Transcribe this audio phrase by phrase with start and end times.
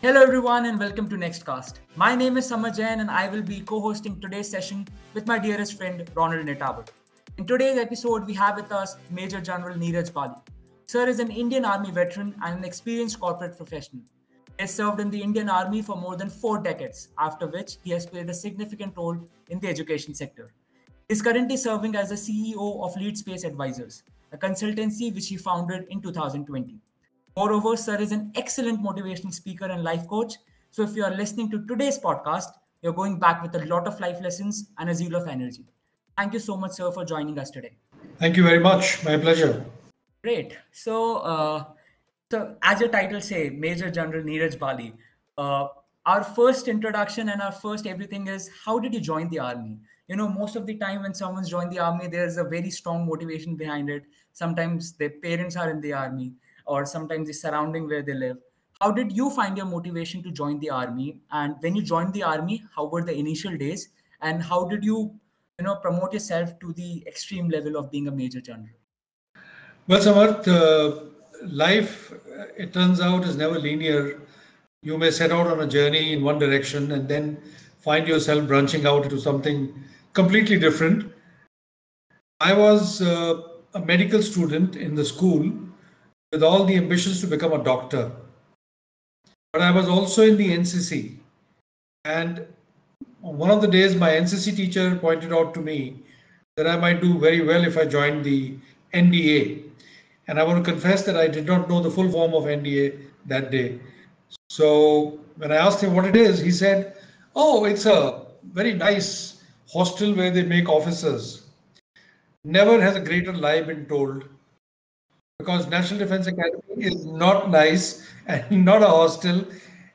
[0.00, 1.80] Hello, everyone, and welcome to Nextcast.
[1.96, 5.40] My name is Samar Jain, and I will be co hosting today's session with my
[5.40, 6.90] dearest friend, Ronald Netawat.
[7.36, 10.36] In today's episode, we have with us Major General Neeraj Bali.
[10.84, 14.04] Sir is an Indian Army veteran and an experienced corporate professional.
[14.56, 17.90] He has served in the Indian Army for more than four decades, after which he
[17.90, 19.18] has played a significant role
[19.48, 20.52] in the education sector.
[21.08, 25.36] He is currently serving as the CEO of Lead Space Advisors, a consultancy which he
[25.36, 26.78] founded in 2020.
[27.36, 30.34] Moreover, Sir is an excellent motivational speaker and life coach.
[30.70, 32.48] So if you are listening to today's podcast,
[32.82, 35.64] you're going back with a lot of life lessons and a zeal of energy.
[36.16, 37.76] Thank you so much, sir, for joining us today.
[38.18, 39.04] Thank you very much.
[39.04, 39.64] My pleasure.
[40.22, 40.56] Great.
[40.72, 41.64] So, uh,
[42.30, 44.94] so as your title say, Major General Neeraj Bali.
[45.36, 45.68] Uh,
[46.06, 49.78] our first introduction and our first everything is how did you join the army?
[50.08, 53.06] You know, most of the time when someone's joined the army, there's a very strong
[53.06, 54.04] motivation behind it.
[54.32, 56.32] Sometimes their parents are in the army,
[56.68, 58.36] or sometimes the surrounding where they live.
[58.80, 61.20] How did you find your motivation to join the army?
[61.32, 63.88] And when you joined the army, how were the initial days?
[64.20, 65.18] And how did you
[65.58, 68.76] you know promote yourself to the extreme level of being a major general
[69.88, 71.04] well samarth uh,
[71.62, 74.20] life uh, it turns out is never linear
[74.82, 77.36] you may set out on a journey in one direction and then
[77.86, 79.62] find yourself branching out into something
[80.20, 81.06] completely different
[82.48, 83.42] i was uh,
[83.74, 85.50] a medical student in the school
[86.32, 88.10] with all the ambitions to become a doctor
[89.52, 91.16] but i was also in the ncc
[92.04, 92.46] and
[93.20, 96.02] one of the days my NCC teacher pointed out to me
[96.56, 98.54] that I might do very well if I joined the
[98.94, 99.64] NDA.
[100.28, 102.98] And I want to confess that I did not know the full form of NDA
[103.26, 103.80] that day.
[104.50, 106.96] So when I asked him what it is, he said,
[107.34, 111.46] Oh, it's a very nice hostel where they make officers.
[112.44, 114.24] Never has a greater lie been told
[115.38, 119.44] because National Defense Academy is not nice and not a hostel.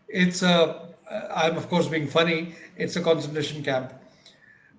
[0.08, 0.90] It's a
[1.36, 3.94] I'm of course being funny, it's a concentration camp.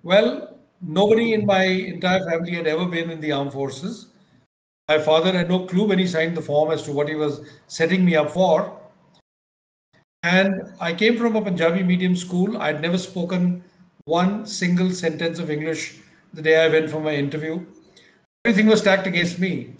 [0.01, 4.07] Well, nobody in my entire family had ever been in the armed forces.
[4.89, 7.47] My father had no clue when he signed the form as to what he was
[7.67, 8.75] setting me up for.
[10.23, 12.57] And I came from a Punjabi medium school.
[12.57, 13.63] I'd never spoken
[14.05, 15.99] one single sentence of English
[16.33, 17.63] the day I went for my interview.
[18.43, 19.75] Everything was stacked against me.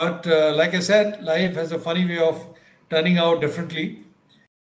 [0.00, 2.42] But uh, like I said, life has a funny way of
[2.88, 4.02] turning out differently.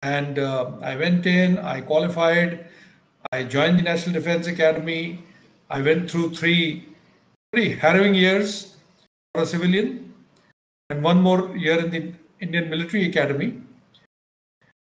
[0.03, 2.67] And uh, I went in, I qualified,
[3.33, 5.25] I joined the National Defense Academy.
[5.71, 6.87] I went through three
[7.51, 8.77] pretty harrowing years
[9.33, 10.13] for a civilian
[10.91, 13.63] and one more year in the Indian Military Academy.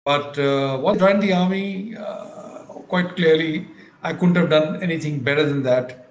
[0.06, 3.68] But uh, once I joined the army, uh, quite clearly,
[4.02, 6.08] I couldn't have done anything better than that.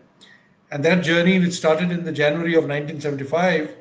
[0.71, 3.75] And that journey, which started in the January of 1975,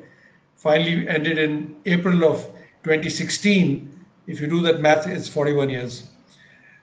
[0.66, 2.46] finally ended in April of
[2.84, 3.96] 2016
[4.28, 6.10] if you do that math, it's 41 years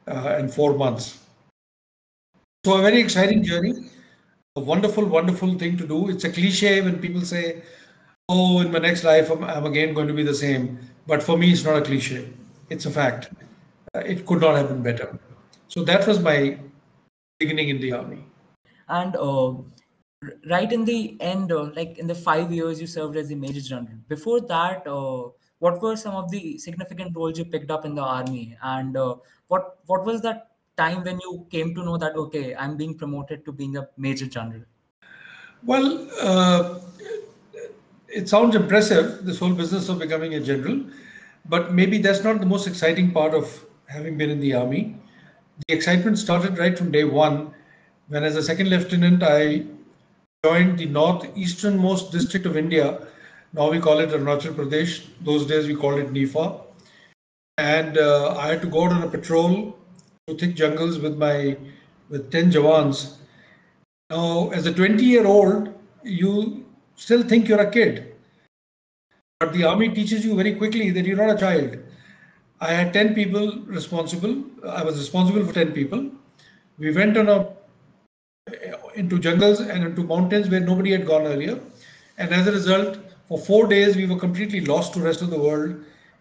[0.06, 1.18] uh, and four months.
[2.64, 3.90] So, a very exciting journey,
[4.54, 6.08] a wonderful, wonderful thing to do.
[6.08, 7.62] It's a cliche when people say,
[8.28, 10.78] Oh, in my next life, I'm, I'm again going to be the same.
[11.06, 12.32] But for me, it's not a cliche,
[12.70, 13.30] it's a fact.
[13.94, 15.18] Uh, it could not have been better.
[15.66, 16.58] So, that was my
[17.40, 18.24] beginning in the army.
[18.88, 19.54] And uh,
[20.48, 23.60] right in the end, uh, like in the five years you served as a major
[23.60, 25.28] general, before that, uh,
[25.58, 28.56] what were some of the significant roles you picked up in the army?
[28.62, 29.16] And uh,
[29.48, 33.44] what what was that time when you came to know that okay i'm being promoted
[33.44, 34.62] to being a major general?
[35.64, 36.80] Well uh,
[38.08, 40.84] it sounds impressive this whole business of becoming a general
[41.48, 44.96] but maybe that's not the most exciting part of having been in the army.
[45.66, 47.54] The excitement started right from day one
[48.08, 49.64] when as a second lieutenant i
[50.44, 53.06] joined the northeasternmost district of india
[53.54, 55.04] now we call it Arunachal Pradesh.
[55.20, 56.62] Those days we called it NEFA.
[57.58, 59.76] And uh, I had to go out on a patrol
[60.26, 61.58] through thick jungles with my
[62.08, 63.16] with 10 Jawans.
[64.08, 66.64] Now, as a 20 year old, you
[66.96, 68.14] still think you're a kid.
[69.38, 71.76] But the army teaches you very quickly that you're not a child.
[72.60, 74.44] I had 10 people responsible.
[74.66, 76.10] I was responsible for 10 people.
[76.78, 77.48] We went on a
[78.94, 81.60] into jungles and into mountains where nobody had gone earlier.
[82.18, 82.98] And as a result,
[83.28, 85.76] for four days, we were completely lost to the rest of the world.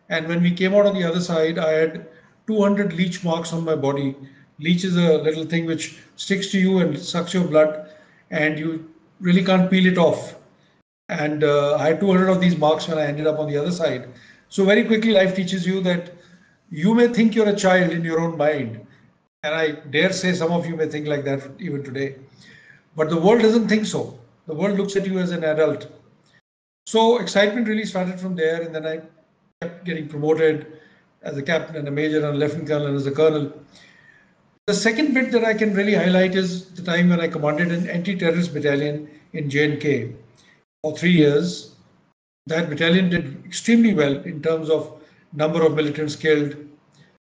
[0.09, 2.07] And when we came out on the other side, I had
[2.47, 4.15] 200 leech marks on my body.
[4.59, 7.89] Leech is a little thing which sticks to you and sucks your blood,
[8.29, 8.89] and you
[9.19, 10.35] really can't peel it off.
[11.09, 13.71] And uh, I had 200 of these marks when I ended up on the other
[13.71, 14.07] side.
[14.49, 16.11] So, very quickly, life teaches you that
[16.69, 18.85] you may think you're a child in your own mind.
[19.43, 22.15] And I dare say some of you may think like that even today.
[22.95, 24.19] But the world doesn't think so.
[24.47, 25.87] The world looks at you as an adult
[26.91, 29.01] so excitement really started from there, and then I
[29.61, 30.77] kept getting promoted.
[31.23, 33.43] as a captain and a major and a lieutenant colonel and as a colonel.
[34.69, 37.87] The second bit that I can really highlight is the time when I commanded an
[37.87, 40.15] anti-terrorist battalion in J&K
[40.81, 41.75] for three years.
[42.47, 44.89] That battalion did extremely well in terms of
[45.43, 46.55] number of militants killed,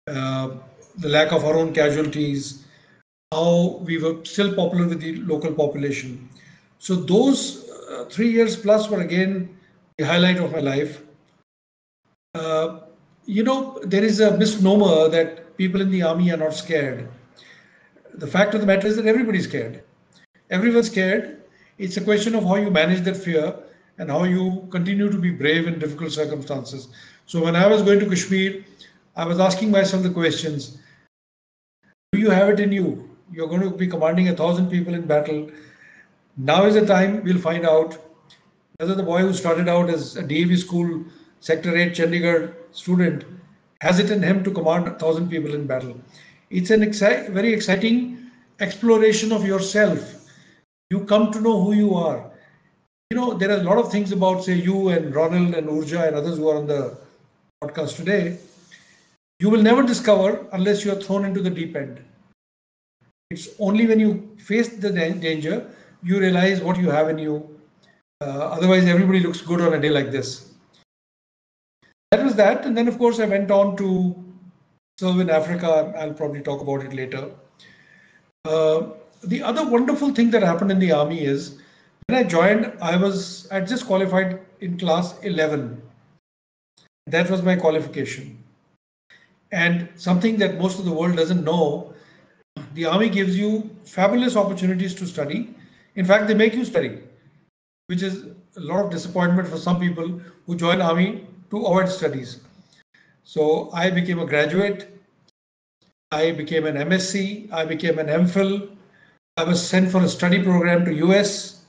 [0.07, 0.49] uh,
[0.97, 2.64] the lack of our own casualties,
[3.31, 6.29] how we were still popular with the local population.
[6.79, 9.57] So those uh, three years plus were again
[9.97, 11.01] the highlight of my life.
[12.33, 12.79] Uh,
[13.25, 17.09] you know, there is a misnomer that people in the army are not scared.
[18.13, 19.83] The fact of the matter is that everybody's scared.
[20.49, 21.41] Everyone's scared.
[21.77, 23.55] It's a question of how you manage that fear
[23.97, 26.89] and how you continue to be brave in difficult circumstances.
[27.25, 28.63] So when I was going to Kashmir,
[29.15, 30.77] I was asking myself the questions
[32.11, 33.14] Do you have it in you?
[33.31, 35.49] You're going to be commanding a thousand people in battle.
[36.37, 37.97] Now is the time we'll find out
[38.77, 41.03] whether the boy who started out as a DAV school,
[41.39, 43.25] Sector 8 Chandigarh student,
[43.81, 45.99] has it in him to command a thousand people in battle.
[46.49, 48.29] It's an exci- very exciting
[48.59, 50.29] exploration of yourself.
[50.89, 52.31] You come to know who you are.
[53.09, 56.07] You know, there are a lot of things about, say, you and Ronald and Urja
[56.07, 56.97] and others who are on the
[57.63, 58.37] podcast today,
[59.39, 62.03] you will never discover unless you are thrown into the deep end.
[63.31, 65.69] It's only when you face the danger
[66.03, 67.59] you realize what you have in you.
[68.21, 70.53] Uh, otherwise, everybody looks good on a day like this.
[72.11, 74.15] That was that, and then of course I went on to
[74.99, 75.93] serve in Africa.
[75.97, 77.31] I'll probably talk about it later.
[78.45, 78.89] Uh,
[79.23, 81.57] the other wonderful thing that happened in the army is
[82.07, 85.81] when I joined, I was I just qualified in class 11
[87.07, 88.43] that was my qualification.
[89.51, 91.93] And something that most of the world doesn't know
[92.75, 95.53] the army gives you fabulous opportunities to study.
[95.95, 96.99] In fact, they make you study,
[97.87, 98.25] which is
[98.57, 102.41] a lot of disappointment for some people who join army to avoid studies.
[103.23, 104.91] So I became a graduate.
[106.11, 107.51] I became an MSc.
[107.51, 108.69] I became an MPhil.
[109.37, 111.63] I was sent for a study program to US.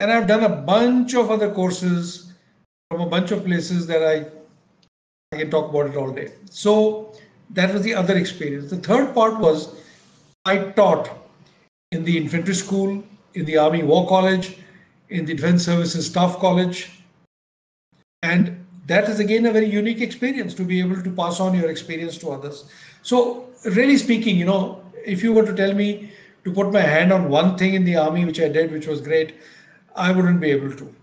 [0.00, 2.32] And I've done a bunch of other courses
[2.90, 4.26] from a bunch of places that I
[5.32, 6.32] I can talk about it all day.
[6.48, 7.12] So
[7.50, 8.70] that was the other experience.
[8.70, 9.74] The third part was
[10.44, 11.10] I taught
[11.92, 13.02] in the infantry school,
[13.34, 14.58] in the Army War College,
[15.08, 16.90] in the Defense Services Staff College.
[18.22, 21.70] And that is again a very unique experience to be able to pass on your
[21.70, 22.64] experience to others.
[23.02, 26.12] So, really speaking, you know, if you were to tell me
[26.44, 29.00] to put my hand on one thing in the army, which I did, which was
[29.00, 29.36] great,
[29.96, 30.94] I wouldn't be able to.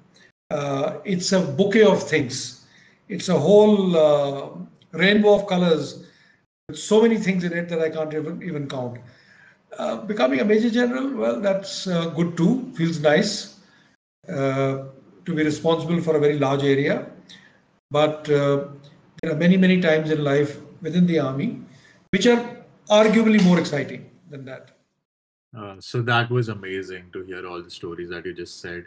[0.52, 2.62] Uh, it's a bouquet of things
[3.12, 4.50] it's a whole uh,
[4.94, 6.06] rainbow of colors
[6.70, 9.00] with so many things in it that I can't even, even count.
[9.78, 12.72] Uh, becoming a major general, well, that's uh, good too.
[12.76, 13.60] Feels nice
[14.28, 14.86] uh,
[15.26, 17.10] to be responsible for a very large area.
[17.90, 18.68] But uh,
[19.22, 21.62] there are many, many times in life within the army
[22.10, 22.58] which are
[22.90, 24.72] arguably more exciting than that.
[25.58, 28.86] Uh, so that was amazing to hear all the stories that you just said.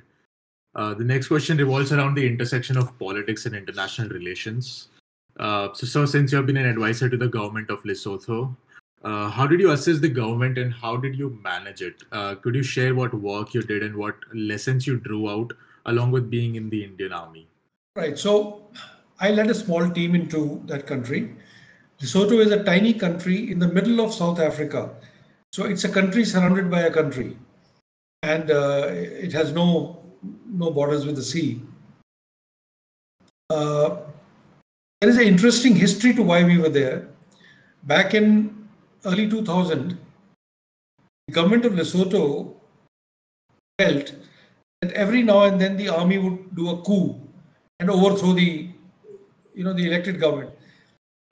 [0.74, 4.88] The next question revolves around the intersection of politics and international relations.
[5.38, 8.56] So, so, since you have been an advisor to the government of Lesotho,
[9.04, 12.02] uh, how did you assess the government and how did you manage it?
[12.10, 15.52] Uh, could you share what work you did and what lessons you drew out
[15.86, 17.46] along with being in the Indian Army?
[17.96, 18.18] Right.
[18.18, 18.62] So,
[19.20, 21.36] I led a small team into that country.
[22.00, 24.90] Lesotho is a tiny country in the middle of South Africa.
[25.52, 27.36] So, it's a country surrounded by a country.
[28.22, 30.00] And uh, it has no
[30.46, 31.60] no borders with the sea.
[33.50, 33.98] Uh,
[35.00, 37.08] there is an interesting history to why we were there.
[37.82, 38.63] Back in
[39.04, 39.98] early 2000,
[41.26, 42.54] the government of Lesotho
[43.78, 44.12] felt
[44.80, 47.20] that every now and then the army would do a coup
[47.80, 48.68] and overthrow the,
[49.54, 50.50] you know, the elected government.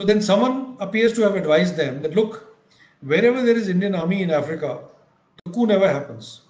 [0.01, 2.55] So then someone appears to have advised them that look,
[3.01, 4.79] wherever there is Indian army in Africa,
[5.45, 6.41] the coup never happens.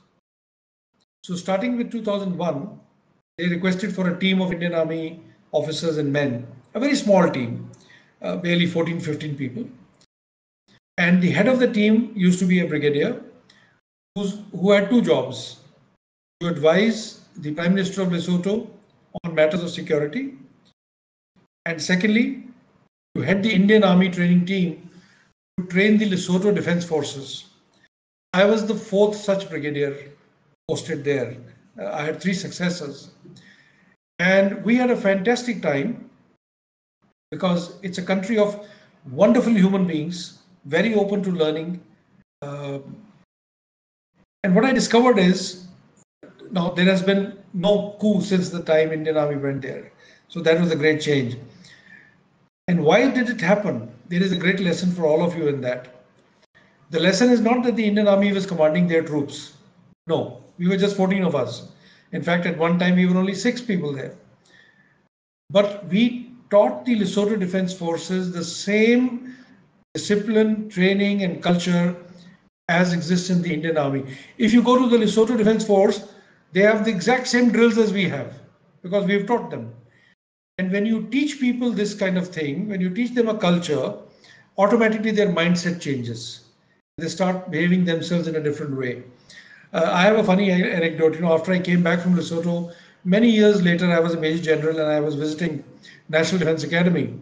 [1.24, 2.80] So starting with 2001,
[3.38, 7.70] they requested for a team of Indian Army officers and men, a very small team,
[8.22, 9.66] uh, barely 14, 15 people.
[10.98, 13.22] And the head of the team used to be a brigadier
[14.16, 15.60] who had two jobs
[16.40, 18.70] to advise the Prime Minister of Lesotho
[19.24, 20.36] on matters of security,
[21.66, 22.44] and secondly,
[23.16, 24.90] to head the Indian Army training team
[25.58, 27.46] to train the Lesotho Defense Forces.
[28.34, 30.12] I was the fourth such brigadier
[30.68, 31.38] posted there.
[31.80, 33.12] Uh, I had three successors.
[34.20, 36.10] And we had a fantastic time
[37.32, 38.68] because it's a country of
[39.12, 41.82] wonderful human beings, very open to learning.
[42.42, 42.80] Uh,
[44.44, 45.68] and what I discovered is
[46.52, 49.92] now there has been no coup since the time Indian Army went there.
[50.28, 51.38] So that was a great change.
[52.68, 53.92] And why did it happen?
[54.08, 56.04] There is a great lesson for all of you in that.
[56.92, 59.54] The lesson is not that the Indian Army was commanding their troops.
[60.08, 61.70] No, we were just 14 of us.
[62.12, 64.16] In fact, at one time, we were only six people there.
[65.50, 69.33] But we taught the Lesotho Defense Forces the same
[69.94, 71.96] discipline, training, and culture
[72.68, 74.04] as exists in the Indian Army.
[74.38, 76.14] If you go to the Lesotho Defense Force,
[76.52, 78.40] they have the exact same drills as we have
[78.82, 79.74] because we've taught them.
[80.58, 83.96] And when you teach people this kind of thing, when you teach them a culture,
[84.58, 86.42] automatically their mindset changes.
[86.98, 89.04] They start behaving themselves in a different way.
[89.74, 91.16] Uh, I have a funny anecdote.
[91.16, 92.74] You know, after I came back from Lesotho,
[93.04, 95.64] many years later, I was a major general and I was visiting
[96.10, 97.14] National Defense Academy.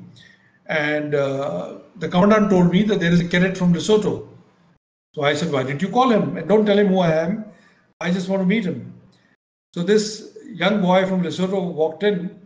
[0.67, 4.27] And uh, the commandant told me that there is a cadet from Lesotho.
[5.13, 6.37] So I said, Why didn't you call him?
[6.37, 7.45] And don't tell him who I am.
[7.99, 8.93] I just want to meet him.
[9.73, 12.39] So this young boy from Lesotho walked in,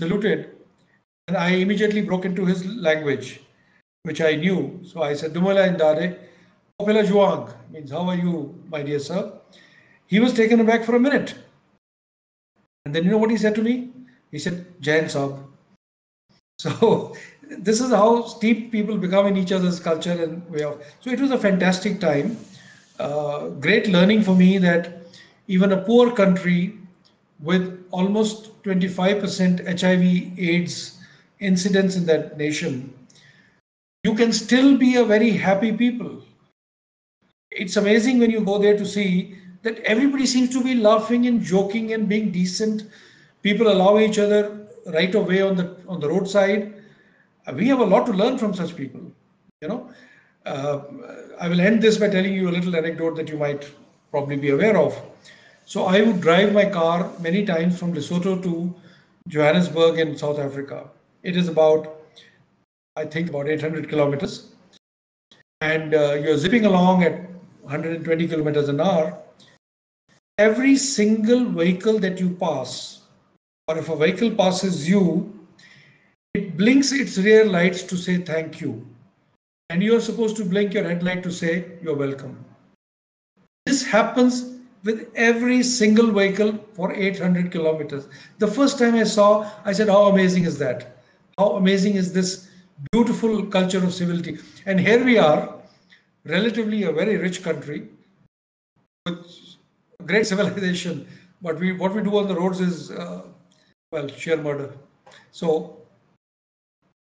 [0.00, 0.50] saluted,
[1.28, 3.40] and I immediately broke into his language,
[4.02, 4.80] which I knew.
[4.84, 6.18] So I said, Dumala Indare,
[6.80, 9.32] Opela Juang, means how are you, my dear sir?
[10.06, 11.34] He was taken aback for a minute.
[12.84, 13.90] And then you know what he said to me?
[14.30, 15.42] He said, Jain Saab.
[16.60, 17.16] So
[17.50, 20.82] this is how steep people become in each other's culture and way of.
[21.00, 22.36] So it was a fantastic time.
[22.98, 25.02] Uh, great learning for me that
[25.48, 26.78] even a poor country
[27.40, 31.00] with almost 25% HIV AIDS
[31.40, 32.92] incidence in that nation,
[34.04, 36.22] you can still be a very happy people.
[37.50, 41.40] It's amazing when you go there to see that everybody seems to be laughing and
[41.40, 42.84] joking and being decent.
[43.42, 46.73] People allow each other right away on the on the roadside.
[47.52, 49.00] We have a lot to learn from such people.
[49.60, 49.90] You know,
[50.46, 50.80] uh,
[51.38, 53.70] I will end this by telling you a little anecdote that you might
[54.10, 55.00] probably be aware of.
[55.66, 58.74] So I would drive my car many times from Lesotho to
[59.28, 60.88] Johannesburg in South Africa.
[61.22, 62.00] It is about,
[62.96, 64.54] I think, about 800 kilometers.
[65.60, 67.22] And uh, you're zipping along at
[67.62, 69.18] 120 kilometers an hour.
[70.36, 73.02] Every single vehicle that you pass,
[73.68, 75.32] or if a vehicle passes you,
[76.34, 78.86] it blinks its rear lights to say thank you.
[79.70, 82.44] And you're supposed to blink your headlight to say you're welcome.
[83.66, 88.08] This happens with every single vehicle for 800 kilometers.
[88.38, 90.98] The first time I saw, I said, How amazing is that?
[91.38, 92.48] How amazing is this
[92.92, 94.38] beautiful culture of civility?
[94.66, 95.54] And here we are,
[96.24, 97.88] relatively a very rich country
[99.06, 99.24] with
[100.04, 101.06] great civilization,
[101.40, 103.22] but we what we do on the roads is, uh,
[103.92, 104.74] well, sheer murder.
[105.32, 105.83] So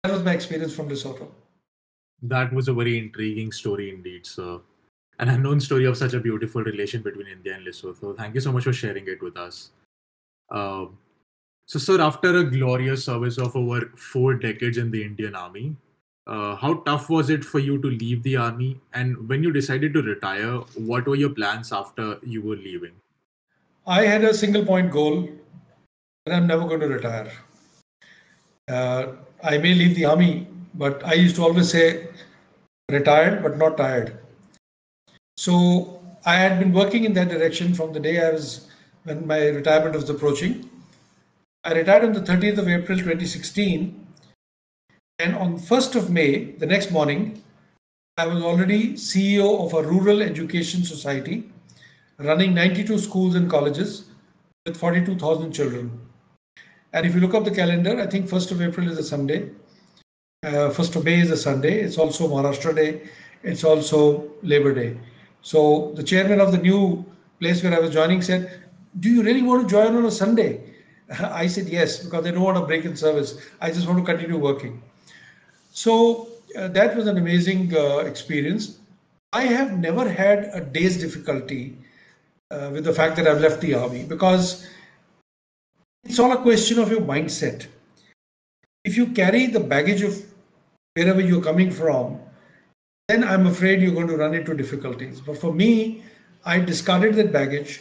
[0.06, 1.28] that was my experience from Lesotho.
[2.22, 4.60] That was a very intriguing story indeed, sir
[5.18, 8.16] an unknown story of such a beautiful relation between India and Lesotho.
[8.16, 9.70] Thank you so much for sharing it with us.
[10.50, 10.86] Uh,
[11.66, 15.76] so, sir, after a glorious service of over four decades in the Indian Army,
[16.26, 18.80] uh, how tough was it for you to leave the army?
[18.92, 22.92] And when you decided to retire, what were your plans after you were leaving?
[23.86, 25.28] I had a single point goal
[26.24, 27.32] that I'm never going to retire.
[28.68, 32.08] Uh, I may leave the army, but I used to always say
[32.90, 34.18] retired but not tired.
[35.36, 38.68] So I had been working in that direction from the day I was
[39.04, 40.68] when my retirement was approaching.
[41.64, 44.06] I retired on the 30th of April 2016,
[45.18, 47.42] and on 1st of May, the next morning,
[48.18, 51.50] I was already CEO of a rural education society
[52.18, 54.06] running 92 schools and colleges
[54.64, 56.05] with 42,000 children.
[56.96, 59.50] And if you look up the calendar, I think 1st of April is a Sunday.
[60.42, 61.80] Uh, 1st of May is a Sunday.
[61.80, 63.02] It's also Maharashtra Day.
[63.42, 64.96] It's also Labor Day.
[65.42, 67.04] So the chairman of the new
[67.38, 68.62] place where I was joining said,
[68.98, 70.74] Do you really want to join on a Sunday?
[71.20, 73.46] I said, Yes, because I don't want to break in service.
[73.60, 74.82] I just want to continue working.
[75.72, 78.78] So uh, that was an amazing uh, experience.
[79.34, 81.76] I have never had a day's difficulty
[82.50, 84.66] uh, with the fact that I've left the army because
[86.08, 87.66] it's all a question of your mindset.
[88.84, 90.24] If you carry the baggage of
[90.94, 92.20] wherever you're coming from,
[93.08, 95.20] then I'm afraid you're going to run into difficulties.
[95.20, 96.04] But for me,
[96.44, 97.80] I discarded that baggage.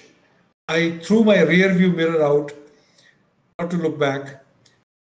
[0.68, 2.52] I threw my rear view mirror out,
[3.60, 4.44] not to look back.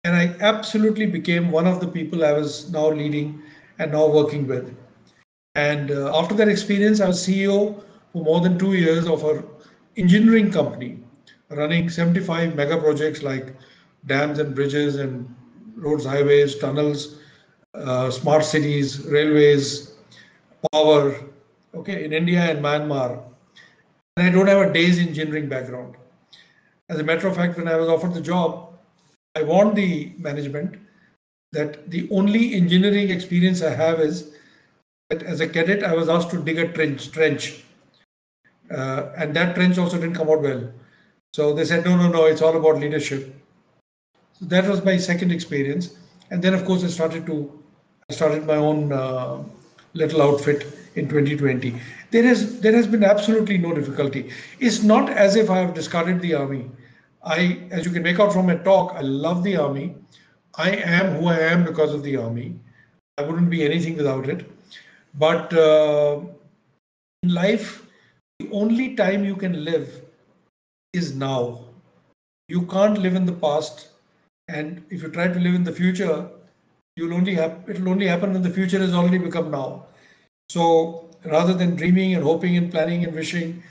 [0.05, 3.43] And I absolutely became one of the people I was now leading
[3.81, 4.77] and now working with.
[5.57, 7.83] And uh, after that experience, I was CEO
[8.13, 9.45] for more than two years of our
[9.97, 11.01] engineering company,
[11.51, 13.55] running 75 mega projects like
[14.07, 15.35] dams and bridges and
[15.77, 17.19] roads, highways, tunnels,
[17.75, 19.95] uh, smart cities, railways,
[20.73, 21.15] power,
[21.75, 23.23] okay, in India and Myanmar.
[24.17, 25.95] And I don't have a day's engineering background.
[26.89, 28.73] As a matter of fact, when I was offered the job,
[29.37, 30.77] I warned the management
[31.53, 34.35] that the only engineering experience I have is
[35.11, 37.63] that as a cadet, I was asked to dig a trench, trench.
[38.71, 40.71] Uh, and that trench also didn't come out well.
[41.35, 43.35] So they said, no, no, no, it's all about leadership.
[44.39, 45.97] So that was my second experience.
[46.31, 47.63] And then, of course, I started to,
[48.11, 49.43] I started my own uh,
[49.95, 50.63] little outfit
[50.95, 51.75] in 2020.
[52.11, 54.31] There is, there has been absolutely no difficulty.
[54.59, 56.71] It's not as if I have discarded the army.
[57.25, 59.95] I, as you can make out from my talk, I love the army.
[60.55, 62.59] I am who I am because of the army.
[63.19, 64.51] I wouldn't be anything without it.
[65.15, 66.21] But uh,
[67.23, 67.87] in life,
[68.39, 70.08] the only time you can live
[70.93, 71.61] is now.
[72.49, 73.89] You can't live in the past,
[74.49, 76.29] and if you try to live in the future,
[76.97, 79.87] you'll only have it'll only happen when the future has already become now.
[80.49, 83.63] So rather than dreaming and hoping and planning and wishing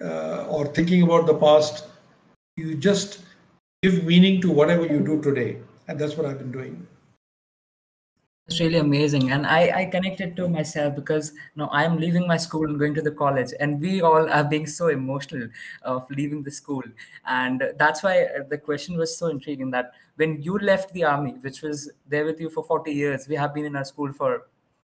[0.00, 1.84] uh, or thinking about the past,
[2.56, 3.20] you just
[3.82, 6.86] give meaning to whatever you do today, and that's what I've been doing.
[8.46, 9.30] It's really amazing.
[9.32, 12.92] And I, I connected to myself because you know I'm leaving my school and going
[12.94, 15.48] to the college, and we all are being so emotional
[15.82, 16.82] of leaving the school.
[17.26, 21.32] And that's why uh, the question was so intriguing that when you left the army,
[21.40, 24.46] which was there with you for 40 years, we have been in our school for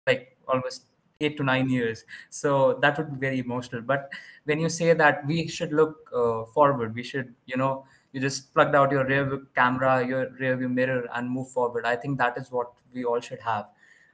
[0.05, 0.85] like almost
[1.19, 2.05] eight to nine years.
[2.29, 3.81] So that would be very emotional.
[3.81, 4.11] But
[4.45, 8.53] when you say that we should look uh, forward, we should, you know, you just
[8.53, 11.85] plugged out your rear view camera, your rear view mirror, and move forward.
[11.85, 13.67] I think that is what we all should have.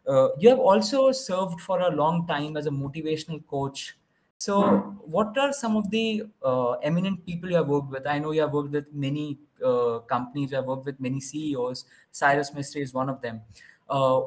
[0.07, 3.97] Uh, you have also served for a long time as a motivational coach.
[4.37, 4.61] So,
[5.05, 8.05] what are some of the uh, eminent people you have worked with?
[8.05, 11.85] I know you have worked with many uh, companies, you have worked with many CEOs.
[12.11, 13.41] Cyrus Mistry is one of them.
[13.89, 14.21] Uh,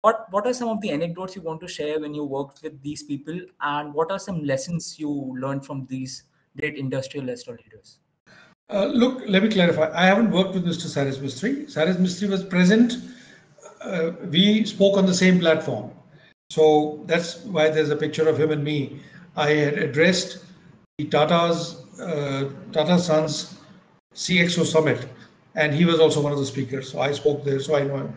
[0.00, 2.80] what What are some of the anecdotes you want to share when you worked with
[2.82, 6.22] these people, and what are some lessons you learned from these
[6.58, 7.98] great industrialists or leaders?
[8.70, 9.90] Uh, look, let me clarify.
[9.94, 10.86] I haven't worked with Mr.
[10.86, 11.70] Cyrus Mistry.
[11.70, 12.94] Cyrus Mistry was present.
[13.84, 15.90] Uh, we spoke on the same platform.
[16.50, 19.00] So that's why there's a picture of him and me.
[19.36, 20.44] I had addressed
[20.98, 23.58] the Tata's, uh, Tata Sons
[24.14, 25.08] CXO Summit,
[25.54, 26.90] and he was also one of the speakers.
[26.92, 28.14] So I spoke there, so I know him.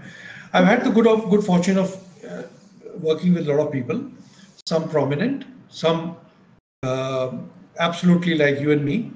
[0.54, 1.96] I've had the good of good fortune of
[2.30, 2.44] uh,
[3.00, 4.04] working with a lot of people,
[4.66, 6.18] some prominent, some
[6.84, 7.32] uh,
[7.80, 9.12] absolutely like you and me,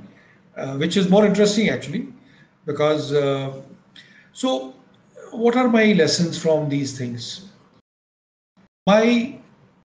[0.57, 2.07] uh, which is more interesting actually,
[2.65, 3.61] because uh,
[4.33, 4.73] so
[5.31, 7.49] what are my lessons from these things?
[8.87, 9.39] My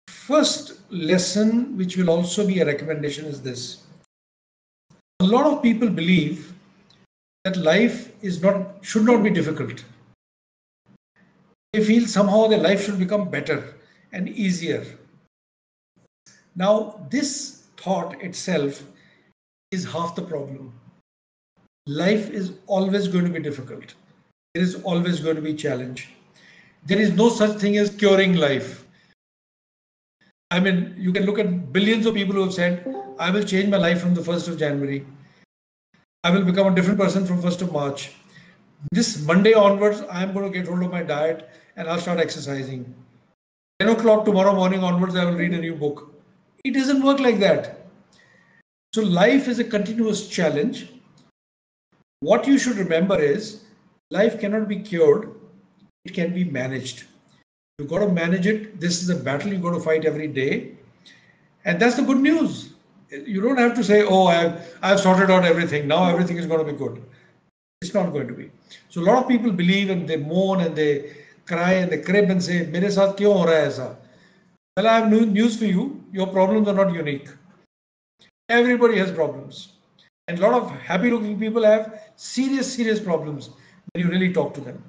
[0.08, 3.82] first lesson, which will also be a recommendation, is this.
[5.20, 6.52] A lot of people believe
[7.44, 9.84] that life is not should not be difficult.
[11.72, 13.74] They feel somehow their life should become better
[14.12, 14.84] and easier.
[16.56, 18.84] Now, this thought itself
[19.72, 20.72] is half the problem.
[21.86, 23.94] Life is always going to be difficult.
[24.54, 26.10] There is always going to be challenge.
[26.86, 28.86] There is no such thing as curing life.
[30.52, 32.86] I mean, you can look at billions of people who have said,
[33.18, 35.04] I will change my life from the 1st of January.
[36.22, 38.12] I will become a different person from 1st of March.
[38.92, 42.94] This Monday onwards, I'm going to get hold of my diet and I'll start exercising.
[43.80, 46.14] 10 o'clock tomorrow morning onwards, I will read a new book.
[46.64, 47.88] It doesn't work like that.
[48.94, 50.90] So life is a continuous challenge.
[52.20, 53.63] What you should remember is
[54.14, 55.32] life cannot be cured,
[56.04, 57.04] it can be managed.
[57.78, 58.80] You've got to manage it.
[58.80, 60.76] This is a battle you've got to fight every day.
[61.64, 62.74] And that's the good news.
[63.10, 65.88] You don't have to say, oh, I've, I've sorted out everything.
[65.88, 67.02] Now everything is going to be good.
[67.82, 68.50] It's not going to be.
[68.88, 72.30] So a lot of people believe and they moan and they cry and they crib
[72.30, 73.96] and say, Mere saath kyun ho raha hai aisa?
[74.76, 76.02] Well, I have news for you.
[76.12, 77.28] Your problems are not unique.
[78.48, 79.72] Everybody has problems.
[80.28, 83.50] And a lot of happy looking people have serious, serious problems
[83.94, 84.82] you really talk to them.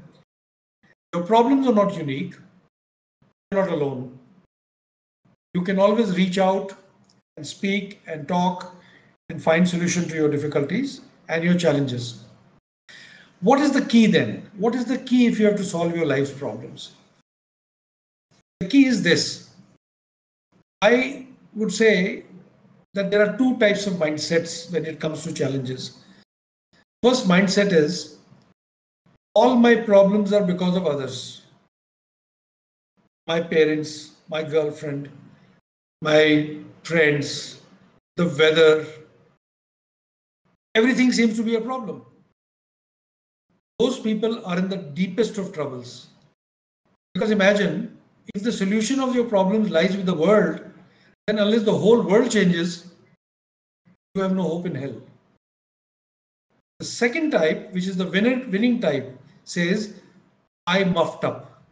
[1.13, 2.35] Your problems are not unique.
[3.51, 4.17] You're not alone.
[5.53, 6.73] You can always reach out
[7.37, 8.75] and speak and talk
[9.29, 12.23] and find solution to your difficulties and your challenges.
[13.41, 14.49] What is the key then?
[14.57, 16.91] What is the key if you have to solve your life's problems?
[18.59, 19.49] The key is this.
[20.81, 22.25] I would say
[22.93, 25.99] that there are two types of mindsets when it comes to challenges.
[27.03, 28.14] First mindset is
[29.35, 31.41] all my problems are because of others.
[33.27, 35.09] My parents, my girlfriend,
[36.01, 37.61] my friends,
[38.15, 38.85] the weather,
[40.73, 42.05] everything seems to be a problem.
[43.79, 46.07] Those people are in the deepest of troubles.
[47.13, 47.97] Because imagine
[48.33, 50.61] if the solution of your problems lies with the world,
[51.27, 52.91] then unless the whole world changes,
[54.13, 54.95] you have no hope in hell.
[56.79, 59.14] The second type, which is the winning type,
[59.45, 59.93] says
[60.67, 61.63] I muffed up.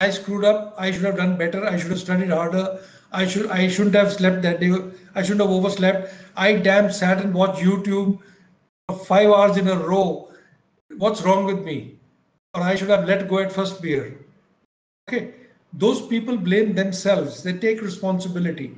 [0.00, 0.74] I screwed up.
[0.76, 1.64] I should have done better.
[1.64, 2.80] I should have studied harder.
[3.12, 4.72] I should I shouldn't have slept that day.
[5.14, 6.12] I shouldn't have overslept.
[6.36, 8.18] I damn sat and watched YouTube
[8.88, 10.28] for five hours in a row.
[10.96, 11.98] What's wrong with me?
[12.54, 14.18] Or I should have let go at first beer.
[15.08, 15.34] Okay.
[15.72, 17.42] Those people blame themselves.
[17.42, 18.74] They take responsibility.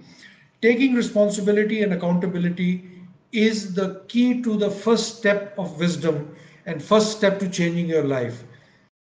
[0.63, 2.91] Taking responsibility and accountability
[3.33, 8.05] is the key to the first step of wisdom and first step to changing your
[8.05, 8.45] life.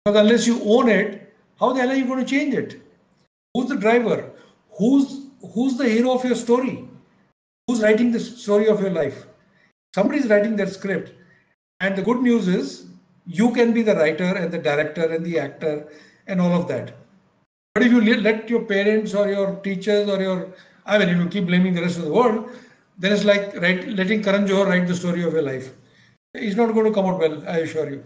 [0.06, 2.82] Because unless you own it, how the hell are you going to change it?
[3.54, 4.32] Who's the driver?
[4.72, 6.88] Who's who's the hero of your story?
[7.68, 9.26] Who's writing the story of your life?
[9.96, 11.14] Somebody's writing that script.
[11.80, 12.86] And the good news is
[13.26, 15.88] you can be the writer and the director and the actor
[16.28, 16.96] and all of that.
[17.74, 20.54] But if you let your parents or your teachers or your,
[20.86, 22.50] I mean, if you keep blaming the rest of the world,
[22.98, 25.72] then it's like right, letting Karan Johar write the story of your life.
[26.34, 28.04] It's not going to come out well, I assure you.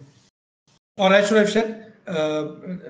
[0.98, 2.48] Or I should have said, uh,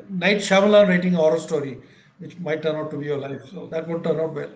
[0.10, 1.80] Night Shyamalan writing a horror story,
[2.20, 3.42] which might turn out to be your life.
[3.52, 4.50] So that would turn out well.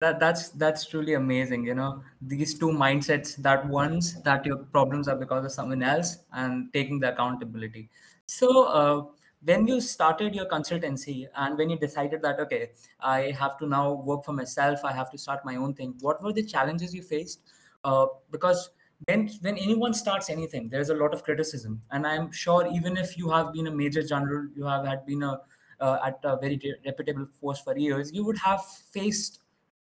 [0.00, 1.64] That, that's that's truly amazing.
[1.64, 3.36] You know, these two mindsets.
[3.36, 7.88] That one's that your problems are because of someone else, and taking the accountability.
[8.26, 9.04] So, uh,
[9.44, 13.92] when you started your consultancy and when you decided that okay i have to now
[13.92, 17.02] work for myself i have to start my own thing what were the challenges you
[17.02, 17.42] faced
[17.84, 18.70] uh, because
[19.06, 23.16] when when anyone starts anything there's a lot of criticism and i'm sure even if
[23.18, 25.40] you have been a major general you have had been a
[25.80, 29.40] uh, at a very reputable force for years you would have faced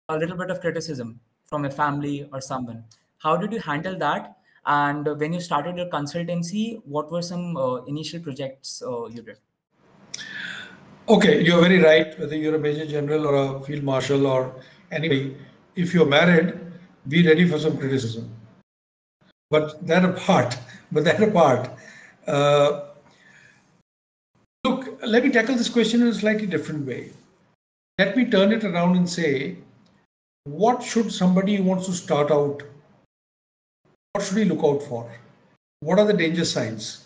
[0.10, 2.84] a little bit of criticism from a family or someone
[3.18, 7.76] how did you handle that and when you started your consultancy what were some uh,
[7.94, 9.38] initial projects uh, you did
[11.10, 12.18] Okay, you're very right.
[12.18, 14.56] Whether you're a major general or a field marshal or
[14.92, 15.36] anybody,
[15.76, 16.58] if you're married,
[17.08, 18.30] be ready for some criticism.
[19.52, 20.58] But that apart,
[20.92, 21.70] but that apart,
[22.26, 22.86] uh,
[24.64, 27.12] look, let me tackle this question in a slightly different way.
[28.00, 29.58] Let me turn it around and say,
[30.46, 32.64] what should somebody who wants to start out,
[34.14, 35.08] what should he look out for?
[35.82, 37.06] What are the danger signs?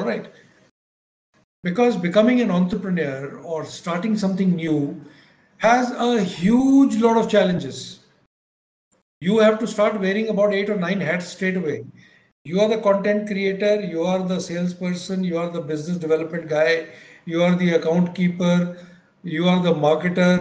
[0.00, 0.26] All right
[1.62, 5.00] because becoming an entrepreneur or starting something new
[5.58, 8.00] has a huge lot of challenges.
[9.22, 11.84] You have to start wearing about eight or nine hats straight away.
[12.44, 16.88] You are the content creator, you are the salesperson, you are the business development guy,
[17.24, 18.76] you are the account keeper,
[19.22, 20.36] you are the marketer,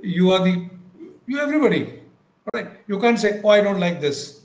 [0.00, 0.70] you are the
[1.26, 2.00] you everybody.
[2.54, 2.70] Right.
[2.86, 4.42] You can't say, oh, I don't like this.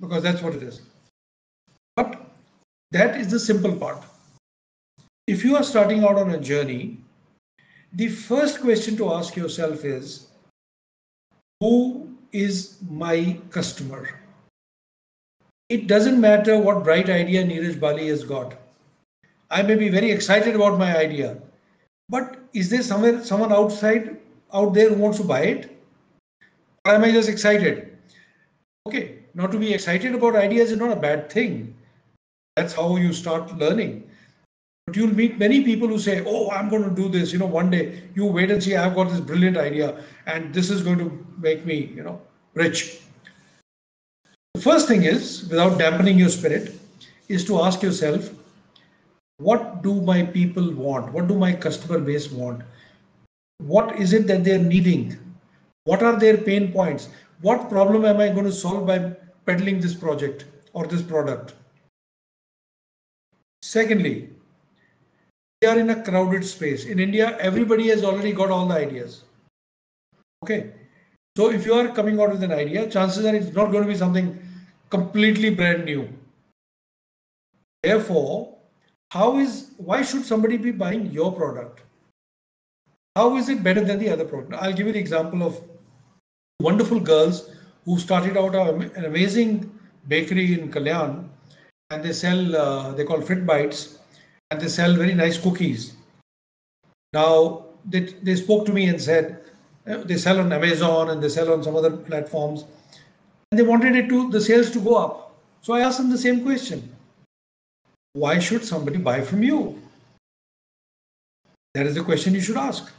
[0.00, 0.80] Because that's what it is.
[1.94, 2.20] But
[2.90, 4.02] that is the simple part
[5.26, 6.98] if you are starting out on a journey,
[7.92, 10.26] the first question to ask yourself is
[11.60, 11.99] Who
[12.32, 14.20] is my customer?
[15.68, 18.56] It doesn't matter what bright idea Neeraj Bali has got.
[19.50, 21.38] I may be very excited about my idea,
[22.08, 24.18] but is there somewhere someone outside
[24.52, 25.80] out there who wants to buy it?
[26.84, 27.96] Or am I just excited?
[28.86, 31.74] Okay, not to be excited about ideas is not a bad thing.
[32.56, 34.09] That's how you start learning.
[34.90, 37.32] But you'll meet many people who say, Oh, I'm going to do this.
[37.32, 40.68] You know, one day you wait and see, I've got this brilliant idea and this
[40.68, 42.20] is going to make me, you know,
[42.54, 42.98] rich.
[44.54, 46.74] The first thing is, without dampening your spirit,
[47.28, 48.30] is to ask yourself,
[49.38, 51.12] what do my people want?
[51.12, 52.62] What do my customer base want?
[53.58, 55.16] What is it that they're needing?
[55.84, 57.10] What are their pain points?
[57.42, 59.14] What problem am I going to solve by
[59.46, 61.54] peddling this project or this product?
[63.62, 64.30] Secondly,
[65.62, 66.86] we are in a crowded space.
[66.86, 69.24] In India, everybody has already got all the ideas.
[70.42, 70.72] Okay.
[71.36, 73.88] So if you are coming out with an idea, chances are it's not going to
[73.88, 74.38] be something
[74.88, 76.08] completely brand new.
[77.82, 78.56] Therefore,
[79.10, 81.82] how is why should somebody be buying your product?
[83.16, 84.54] How is it better than the other product?
[84.54, 85.60] I'll give you the example of
[86.60, 87.50] wonderful girls
[87.84, 89.70] who started out an amazing
[90.08, 91.28] bakery in Kalyan
[91.90, 93.99] and they sell, uh, they call Fit Bites
[94.50, 95.94] and they sell very nice cookies.
[97.12, 99.44] Now, they, they spoke to me and said,
[99.86, 102.64] uh, they sell on Amazon and they sell on some other platforms.
[103.50, 105.34] And they wanted it to the sales to go up.
[105.62, 106.94] So I asked them the same question.
[108.12, 109.80] Why should somebody buy from you?
[111.74, 112.90] That is the question you should ask.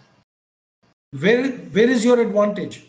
[1.20, 2.86] Where, where is your advantage?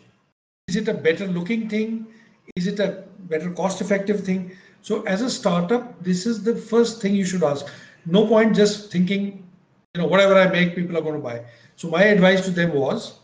[0.69, 2.07] Is it a better looking thing?
[2.55, 4.53] Is it a better cost effective thing?
[4.83, 7.67] So as a startup, this is the first thing you should ask
[8.07, 9.47] no point just thinking,
[9.95, 11.45] you know, whatever I make, people are going to buy.
[11.77, 13.19] So my advice to them was,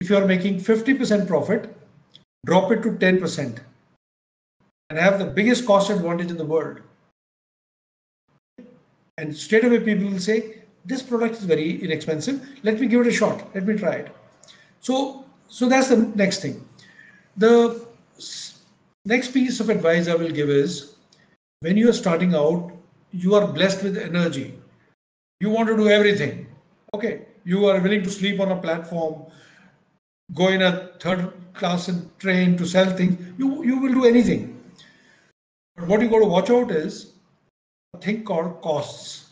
[0.00, 1.74] if you are making 50% profit,
[2.44, 3.58] drop it to 10%
[4.90, 6.80] and have the biggest cost advantage in the world.
[9.18, 12.46] And straight away, people will say, This product is very inexpensive.
[12.62, 13.54] Let me give it a shot.
[13.54, 14.14] Let me try it.
[14.80, 16.64] So, so that's the next thing.
[17.36, 17.86] The
[19.04, 20.96] next piece of advice I will give is
[21.60, 22.75] when you are starting out,
[23.22, 24.58] you are blessed with energy.
[25.40, 26.46] You want to do everything.
[26.94, 29.26] Okay, you are willing to sleep on a platform,
[30.34, 33.18] go in a third class and train to sell things.
[33.38, 34.46] You you will do anything.
[35.76, 37.12] But what you got to watch out is
[37.94, 39.30] a thing called costs.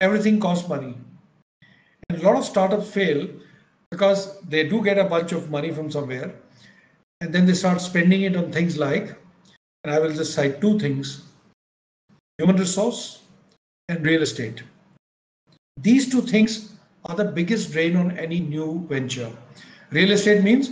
[0.00, 0.94] Everything costs money.
[2.08, 3.28] And a lot of startups fail
[3.90, 6.34] because they do get a bunch of money from somewhere
[7.20, 9.14] and then they start spending it on things like,
[9.82, 11.22] and I will just cite two things
[12.38, 13.22] human resource
[13.88, 14.62] and real estate.
[15.80, 19.30] These two things are the biggest drain on any new venture.
[19.90, 20.70] Real estate means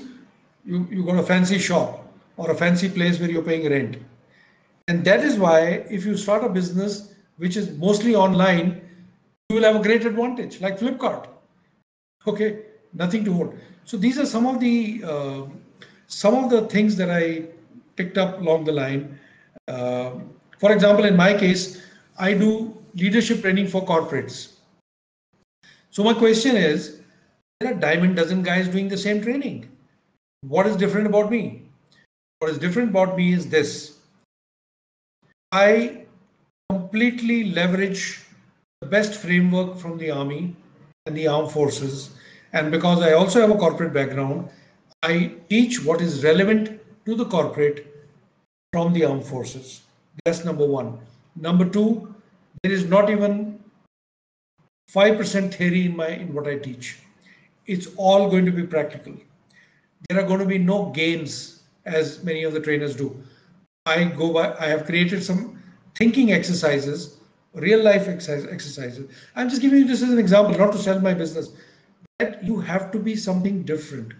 [0.64, 3.98] you, you got a fancy shop or a fancy place where you're paying rent.
[4.88, 8.80] And that is why if you start a business which is mostly online,
[9.48, 11.26] you will have a great advantage, like Flipkart.
[12.26, 12.62] Okay,
[12.94, 13.54] nothing to hold.
[13.84, 15.42] So these are some of the uh,
[16.06, 17.46] some of the things that I
[17.96, 19.18] picked up along the line.
[19.68, 20.12] Uh,
[20.62, 21.82] for example, in my case,
[22.16, 24.52] I do leadership training for corporates.
[25.90, 27.00] So my question is,
[27.58, 29.68] there are diamond dozen guys doing the same training.
[30.42, 31.62] What is different about me?
[32.38, 33.98] What is different about me is this.
[35.50, 36.06] I
[36.70, 38.20] completely leverage
[38.82, 40.54] the best framework from the army
[41.06, 42.10] and the armed forces.
[42.52, 44.48] And because I also have a corporate background,
[45.02, 48.08] I teach what is relevant to the corporate
[48.72, 49.82] from the armed forces.
[50.24, 50.98] That's number one.
[51.36, 52.14] Number two,
[52.62, 53.58] there is not even
[54.90, 56.98] 5% theory in my in what I teach.
[57.66, 59.14] It's all going to be practical.
[60.08, 63.16] There are going to be no games as many of the trainers do.
[63.86, 65.62] I go by, I have created some
[65.96, 67.18] thinking exercises,
[67.54, 69.10] real life exercise, exercises.
[69.34, 71.52] I'm just giving you this as an example, not to sell my business.
[72.18, 74.12] That you have to be something different.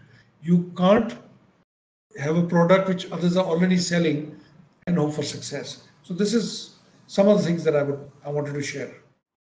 [0.43, 1.17] You can't
[2.19, 4.37] have a product which others are already selling
[4.87, 5.85] and hope for success.
[6.03, 8.93] So this is some of the things that I would I wanted to share.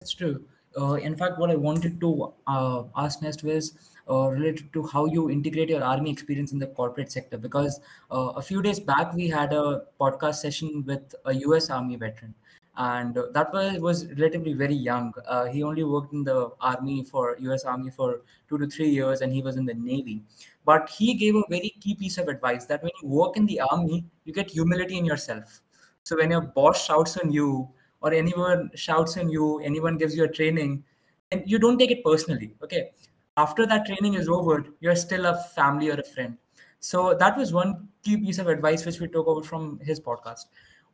[0.01, 0.45] That's true.
[0.79, 3.73] Uh, in fact, what I wanted to uh, ask next was
[4.09, 7.37] uh, related to how you integrate your army experience in the corporate sector.
[7.37, 11.97] Because uh, a few days back, we had a podcast session with a US Army
[11.97, 12.35] veteran,
[12.79, 15.13] and that was, was relatively very young.
[15.27, 19.21] Uh, he only worked in the army for US Army for two to three years,
[19.21, 20.23] and he was in the Navy.
[20.65, 23.61] But he gave a very key piece of advice that when you work in the
[23.61, 25.61] army, you get humility in yourself.
[26.05, 27.69] So when your boss shouts on you,
[28.01, 30.85] or anyone shouts on you, anyone gives you a training,
[31.33, 32.55] and you don't take it personally.
[32.63, 32.93] Okay.
[33.37, 36.39] After that training is over, you're still a family or a friend.
[36.79, 40.45] So that was one key piece of advice which we took over from his podcast.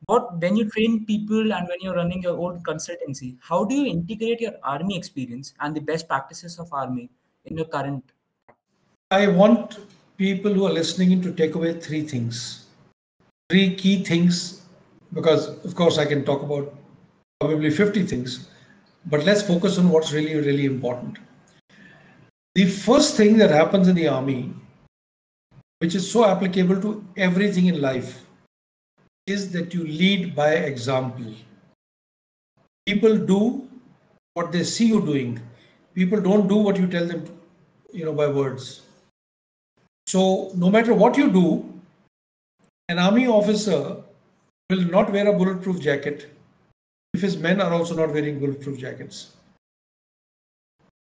[0.06, 3.86] What when you train people and when you're running your own consultancy, how do you
[3.86, 7.08] integrate your army experience and the best practices of army
[7.46, 8.04] in your current?
[9.10, 9.78] I want
[10.18, 12.66] people who are listening in to take away three things,
[13.48, 14.66] three key things,
[15.12, 16.74] because of course I can talk about
[17.40, 18.48] probably 50 things,
[19.06, 21.18] but let's focus on what's really, really important.
[22.54, 24.52] The first thing that happens in the army,
[25.78, 28.23] which is so applicable to everything in life,
[29.26, 31.32] is that you lead by example.
[32.86, 33.68] People do
[34.34, 35.40] what they see you doing.
[35.94, 37.24] People don't do what you tell them,
[37.92, 38.82] you know, by words.
[40.06, 41.72] So no matter what you do,
[42.88, 43.96] an army officer
[44.68, 46.30] will not wear a bulletproof jacket
[47.14, 49.36] if his men are also not wearing bulletproof jackets.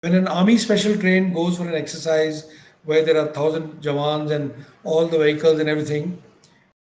[0.01, 2.51] When an army special train goes for an exercise
[2.85, 4.53] where there are thousand jawans and
[4.85, 6.21] all the vehicles and everything,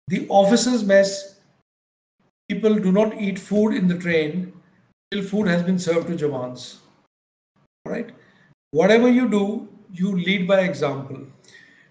[0.08, 1.36] the officers' mess,
[2.48, 4.52] people do not eat food in the train
[5.10, 6.76] till food has been served to jawans.
[7.86, 8.10] Right?
[8.72, 11.20] Whatever you do, you lead by example.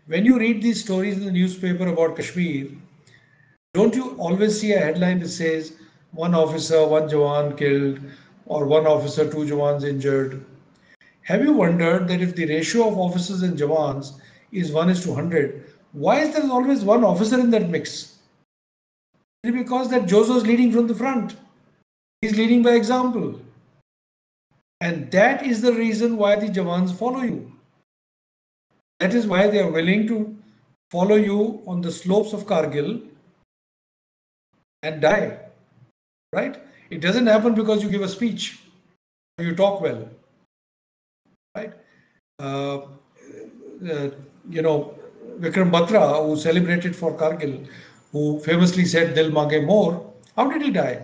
[0.08, 2.67] When you read these stories in the newspaper about Kashmir,
[3.73, 5.78] don't you always see a headline that says
[6.12, 7.99] one officer, one Jawan killed,
[8.45, 10.45] or one officer, two Jawans injured.
[11.21, 14.19] Have you wondered that if the ratio of officers and Jawans
[14.52, 18.17] is 1 is to 100, why is there always one officer in that mix?
[19.43, 21.36] Because that Jozo is leading from the front.
[22.21, 23.39] He's leading by example.
[24.82, 27.51] And that is the reason why the Jawans follow you.
[28.99, 30.36] That is why they are willing to
[30.91, 33.01] follow you on the slopes of Kargil
[34.82, 35.39] and die
[36.34, 36.58] right?
[36.89, 38.60] It doesn't happen because you give a speech,
[39.38, 40.10] you talk well,
[41.56, 41.73] right?
[42.39, 42.77] Uh,
[43.89, 44.10] uh,
[44.49, 44.95] you know,
[45.39, 47.67] Vikram Batra, who celebrated for Kargil,
[48.12, 51.04] who famously said, Dil mange more, how did he die?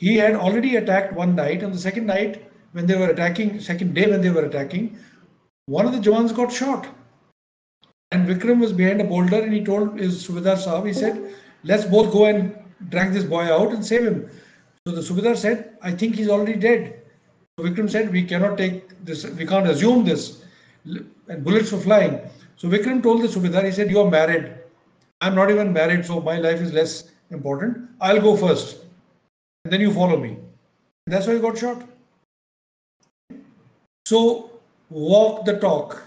[0.00, 3.94] he had already attacked one night, and the second night, when they were attacking, second
[3.94, 4.98] day when they were attacking,
[5.66, 6.86] one of the Jawans got shot.
[8.10, 11.84] And Vikram was behind a boulder and he told his Subedar Sahab, he said, let's
[11.84, 12.56] both go and
[12.88, 14.30] drag this boy out and save him.
[14.86, 17.02] So the Subedar said, I think he's already dead.
[17.58, 20.42] So Vikram said, we cannot take this, we can't assume this.
[20.86, 22.18] And bullets were flying.
[22.60, 24.52] So Vikram told the Subedar, he said, you are married.
[25.22, 27.88] I'm not even married, so my life is less important.
[28.02, 28.76] I'll go first.
[29.64, 30.36] And then you follow me.
[31.06, 31.82] And that's why he got shot.
[34.04, 36.02] So walk the talk.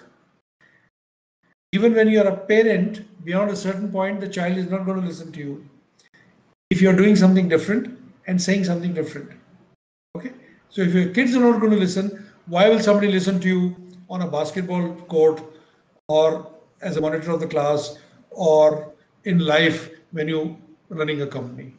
[1.71, 5.07] Even when you're a parent, beyond a certain point, the child is not going to
[5.07, 5.67] listen to you.
[6.69, 9.31] If you're doing something different and saying something different.
[10.15, 10.33] Okay?
[10.69, 13.75] So if your kids are not going to listen, why will somebody listen to you
[14.07, 15.41] on a basketball court
[16.13, 17.97] or as a monitor of the class
[18.29, 20.55] or in life when you're
[20.89, 21.73] running a company?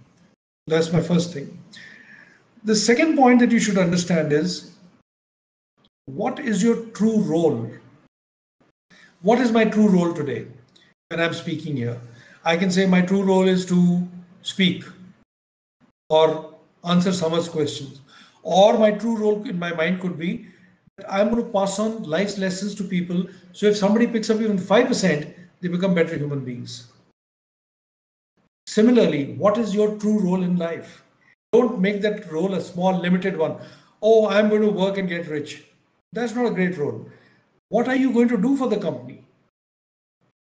[0.66, 1.58] That's my first thing.
[2.64, 4.76] The second point that you should understand is
[6.06, 7.70] what is your true role?
[9.22, 10.46] What is my true role today
[11.08, 12.00] when I'm speaking here?
[12.44, 14.08] I can say my true role is to
[14.42, 14.84] speak
[16.08, 18.00] or answer someone's questions.
[18.42, 20.46] Or my true role in my mind could be
[21.08, 23.26] I'm going to pass on life's lessons to people.
[23.52, 26.92] So if somebody picks up even 5%, they become better human beings.
[28.66, 31.02] Similarly, what is your true role in life?
[31.52, 33.56] Don't make that role a small, limited one.
[34.02, 35.64] Oh, I'm going to work and get rich.
[36.12, 37.08] That's not a great role.
[37.70, 39.24] What are you going to do for the company?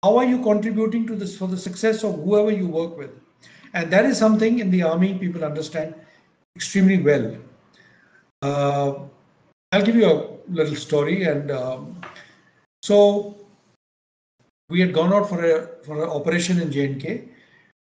[0.03, 3.11] How are you contributing to this for the success of whoever you work with?
[3.75, 5.95] And that is something in the army people understand
[6.55, 7.37] extremely well.
[8.43, 8.95] Uh,
[9.73, 11.25] I'll give you a little story.
[11.25, 12.01] And um,
[12.83, 13.37] so
[14.69, 17.29] we had gone out for a for an operation in JNK,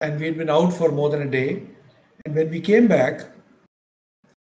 [0.00, 1.62] and we had been out for more than a day.
[2.24, 3.20] And when we came back,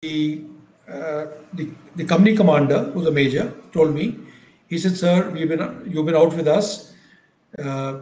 [0.02, 0.46] the
[0.88, 4.20] uh, the, the company commander, who's a major, told me,
[4.68, 6.94] he said, sir, we've been, you've been out with us.
[7.58, 8.02] Uh,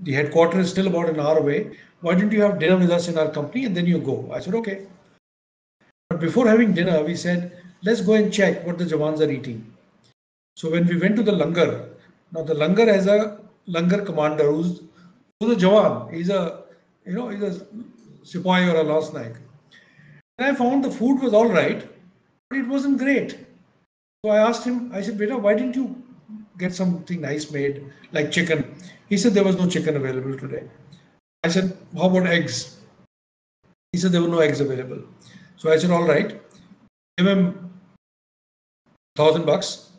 [0.00, 1.76] the headquarters is still about an hour away.
[2.00, 4.30] Why don't you have dinner with us in our company and then you go?
[4.32, 4.86] I said, okay.
[6.08, 9.64] But before having dinner, we said, let's go and check what the Jawans are eating.
[10.56, 11.88] So when we went to the Langar,
[12.32, 14.82] now the Langar has a Langar commander who's,
[15.38, 16.12] who's a Jawan.
[16.12, 16.62] He's a,
[17.04, 17.66] you know, he's a
[18.24, 19.34] Sipahi or a Lance Naik.
[20.38, 21.86] And I found the food was all right,
[22.48, 23.38] but it wasn't great.
[24.24, 26.02] So I asked him, I said, Beta, why didn't you
[26.58, 28.74] get something nice made like chicken?
[29.08, 30.64] He said there was no chicken available today.
[31.42, 32.80] I said, how about eggs?
[33.92, 35.02] He said there were no eggs available.
[35.56, 36.40] So I said, all right,
[37.18, 37.73] give him
[39.16, 39.90] thousand bucks.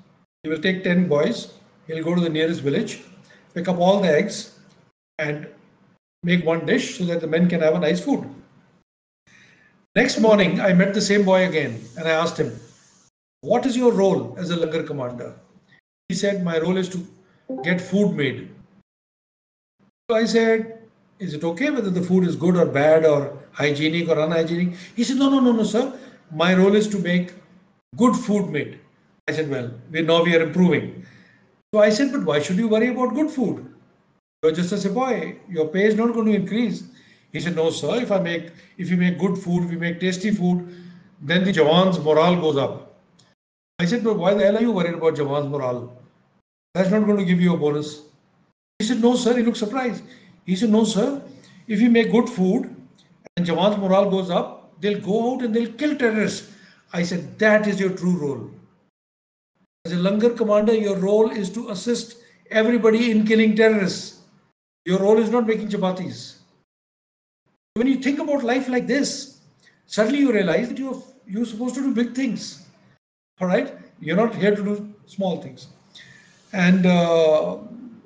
[0.43, 1.53] He will take 10 boys.
[1.87, 3.03] He'll go to the nearest village,
[3.53, 4.59] pick up all the eggs
[5.19, 5.47] and
[6.23, 8.27] make one dish so that the men can have a nice food.
[9.95, 12.51] Next morning, I met the same boy again and I asked him,
[13.41, 15.33] What is your role as a Langar commander?
[16.09, 17.07] He said, My role is to
[17.63, 18.49] get food made.
[20.09, 20.79] So I said,
[21.19, 24.75] Is it okay whether the food is good or bad or hygienic or unhygienic?
[24.95, 25.97] He said, No, no, no, no, sir.
[26.31, 27.33] My role is to make
[27.95, 28.79] good food made.
[29.27, 31.05] I said, Well, we now we are improving.
[31.73, 33.75] So I said, But why should you worry about good food?
[34.43, 35.37] You're just a boy.
[35.49, 36.83] Your pay is not going to increase.
[37.31, 40.31] He said, no, sir, if I make, if you make good food, we make tasty
[40.31, 40.73] food,
[41.19, 43.01] then the Jawan's morale goes up.
[43.79, 45.97] I said, but why the hell are you worried about Jawan's morale?
[46.75, 48.03] That's not going to give you a bonus.
[48.79, 49.35] He said, no, sir.
[49.35, 50.03] He looked surprised.
[50.45, 51.21] He said, no, sir.
[51.67, 52.73] If you make good food
[53.35, 56.53] and Jawan's morale goes up, they'll go out and they'll kill terrorists.
[56.93, 58.51] I said, that is your true role.
[59.85, 62.17] As a Langar commander, your role is to assist
[62.49, 64.21] everybody in killing terrorists.
[64.83, 66.37] Your role is not making chapatis.
[67.75, 69.41] When you think about life like this,
[69.85, 72.65] suddenly you realize that you're you're supposed to do big things.
[73.39, 75.67] All right, you're not here to do small things,
[76.51, 77.57] and uh,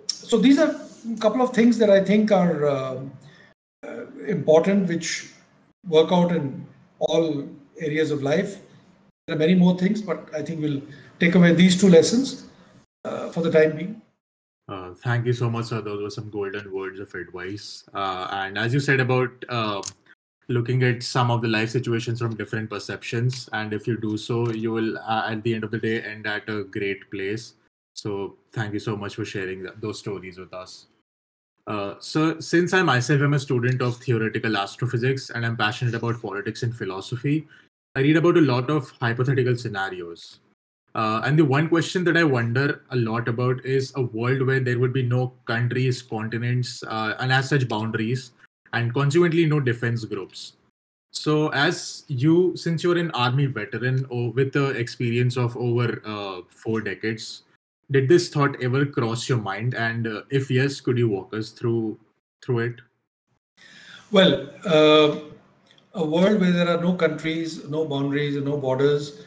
[0.08, 0.76] so these are
[1.14, 3.00] a couple of things that I think are uh,
[3.88, 5.30] uh, important, which
[5.88, 6.66] work out in
[7.00, 7.48] all
[7.80, 8.60] areas of life.
[9.28, 10.82] There are many more things, but I think we'll
[11.20, 12.46] take away these two lessons
[13.06, 14.02] uh, for the time being.
[14.68, 15.82] Uh, thank you so much, sir.
[15.82, 17.84] Those were some golden words of advice.
[17.94, 19.82] Uh, and as you said about uh,
[20.48, 24.52] looking at some of the life situations from different perceptions, and if you do so,
[24.52, 27.54] you will, uh, at the end of the day, end at a great place.
[27.96, 30.86] So, thank you so much for sharing that, those stories with us.
[31.68, 36.22] Uh, so, since I myself am a student of theoretical astrophysics and I'm passionate about
[36.22, 37.48] politics and philosophy,
[37.96, 40.40] I read about a lot of hypothetical scenarios.
[40.96, 44.60] Uh, and the one question that I wonder a lot about is a world where
[44.60, 48.32] there would be no countries, continents, uh, and as such boundaries,
[48.74, 50.54] and consequently no defense groups.
[51.12, 56.42] So, as you, since you're an army veteran or with the experience of over uh,
[56.50, 57.44] four decades,
[57.92, 59.74] did this thought ever cross your mind?
[59.74, 62.00] And uh, if yes, could you walk us through
[62.44, 62.76] through it?
[64.12, 65.20] Well, uh,
[65.94, 69.26] a world where there are no countries, no boundaries, no borders,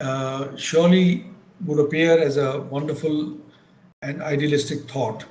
[0.00, 1.26] uh, surely
[1.64, 3.36] would appear as a wonderful
[4.02, 5.24] and idealistic thought.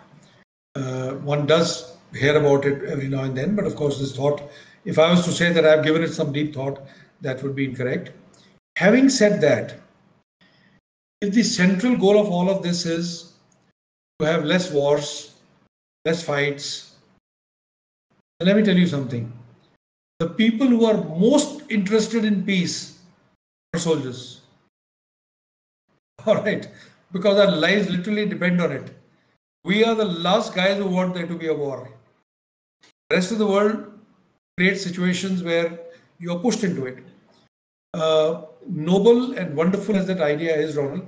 [0.75, 4.41] Uh, one does hear about it every now and then, but of course, this thought,
[4.85, 6.81] if I was to say that I've given it some deep thought,
[7.21, 8.11] that would be incorrect.
[8.75, 9.75] Having said that,
[11.21, 13.33] if the central goal of all of this is
[14.19, 15.35] to have less wars,
[16.05, 16.95] less fights,
[18.41, 19.31] let me tell you something.
[20.19, 22.99] The people who are most interested in peace
[23.73, 24.41] are soldiers.
[26.25, 26.67] All right,
[27.11, 28.91] because our lives literally depend on it.
[29.65, 31.89] We are the last guys who want there to be a war.
[33.09, 33.91] The rest of the world
[34.57, 35.79] creates situations where
[36.19, 37.03] you are pushed into it.
[37.93, 41.07] Uh, noble and wonderful as that idea is, Ronald,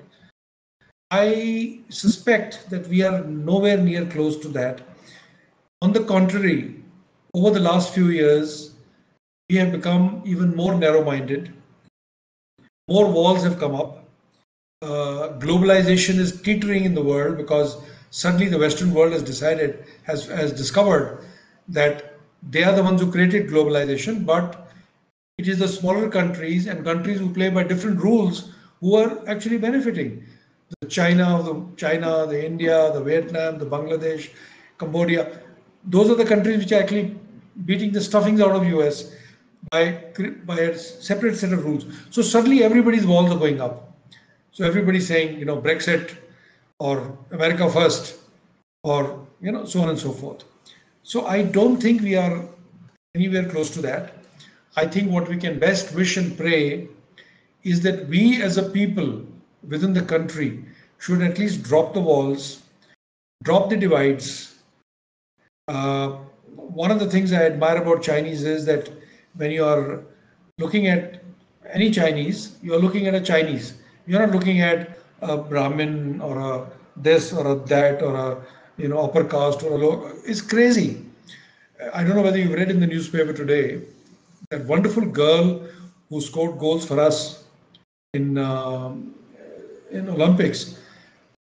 [1.12, 4.82] I suspect that we are nowhere near close to that.
[5.82, 6.84] On the contrary,
[7.34, 8.76] over the last few years,
[9.50, 11.54] we have become even more narrow minded.
[12.88, 14.05] More walls have come up
[14.86, 17.78] Uh, globalization is teetering in the world because
[18.12, 21.26] suddenly the Western world has decided, has, has discovered
[21.68, 22.20] that
[22.52, 24.70] they are the ones who created globalization, but
[25.40, 29.58] it is the smaller countries and countries who play by different rules who are actually
[29.58, 30.24] benefiting.
[30.82, 34.30] The China, the China, the India, the Vietnam, the Bangladesh,
[34.78, 35.40] Cambodia,
[35.84, 37.18] those are the countries which are actually
[37.66, 39.16] beating the stuffings out of US
[39.72, 40.04] by,
[40.46, 41.86] by a separate set of rules.
[42.12, 43.85] So suddenly everybody's walls are going up.
[44.56, 46.16] So everybody's saying, you know, Brexit
[46.80, 48.16] or America first
[48.84, 50.46] or, you know, so on and so forth.
[51.04, 52.48] So I don't think we are
[53.16, 54.14] anywhere close to that.
[54.78, 56.88] I think what we can best wish and pray
[57.64, 59.26] is that we as a people
[59.68, 60.64] within the country
[61.00, 62.62] should at least drop the walls,
[63.44, 64.60] drop the divides.
[65.68, 66.20] Uh,
[66.56, 68.90] one of the things I admire about Chinese is that
[69.34, 70.06] when you are
[70.60, 71.22] looking at
[71.70, 73.80] any Chinese, you are looking at a Chinese.
[74.08, 78.46] You're not looking at a Brahmin or a this or a that or a
[78.78, 80.12] you know upper caste or a low.
[80.26, 81.06] It's crazy.
[81.94, 83.82] I don't know whether you've read in the newspaper today
[84.50, 85.68] that wonderful girl
[86.10, 87.44] who scored goals for us
[88.14, 88.94] in uh,
[89.92, 90.80] in Olympics.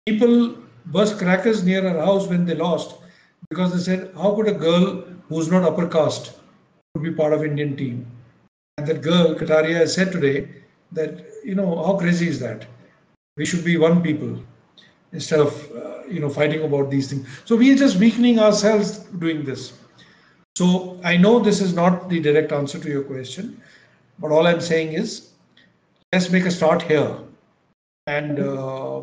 [0.06, 0.58] People
[0.88, 2.96] burst crackers near her house when they lost
[3.50, 6.34] because they said, "How could a girl who's not upper caste
[6.94, 8.06] could be part of Indian team?"
[8.78, 10.48] And that girl, Kataria, has said today
[10.92, 12.66] that you know how crazy is that?
[13.38, 14.40] We should be one people
[15.12, 17.28] instead of uh, you know fighting about these things.
[17.46, 19.74] So we are just weakening ourselves doing this.
[20.58, 23.62] So i know this is not the direct answer to your question
[24.20, 25.32] but all i'm saying is
[26.14, 27.18] let's make a start here.
[28.08, 29.02] And, uh,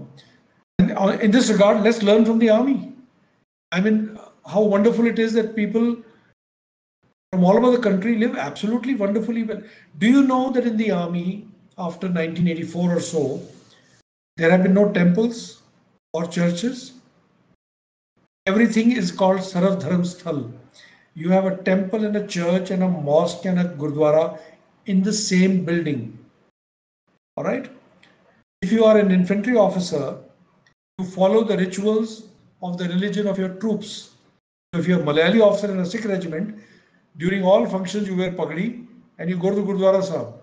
[0.79, 2.93] and uh, in this regard let's learn from the army.
[3.71, 5.97] I mean how wonderful it is that people
[7.33, 9.63] from all over the country live absolutely wonderfully well.
[9.99, 13.41] Do you know that in the army, after 1984 or so,
[14.37, 15.63] there have been no temples
[16.13, 16.93] or churches?
[18.47, 20.51] Everything is called Sarv Dharam Sthal.
[21.15, 24.39] You have a temple and a church and a mosque and a gurdwara
[24.87, 26.19] in the same building.
[27.37, 27.71] All right?
[28.63, 30.19] If you are an infantry officer,
[30.99, 32.29] you follow the rituals
[32.63, 34.11] of the religion of your troops.
[34.73, 36.59] If you're a Malayali officer in a Sikh regiment,
[37.19, 38.87] during all functions, you wear pagdi
[39.19, 40.42] and you go to the Gurdwara Sahib.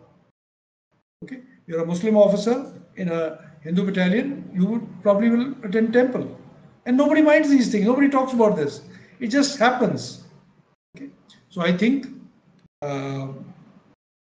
[1.69, 6.35] You're a Muslim officer in a Hindu battalion, you would probably will attend temple.
[6.87, 8.81] And nobody minds these things, nobody talks about this.
[9.19, 10.23] It just happens.
[10.97, 11.09] Okay,
[11.49, 12.07] so I think
[12.81, 13.27] uh,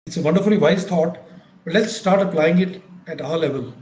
[0.07, 1.17] it's a wonderfully wise thought,
[1.65, 3.73] but let's start applying it at our level.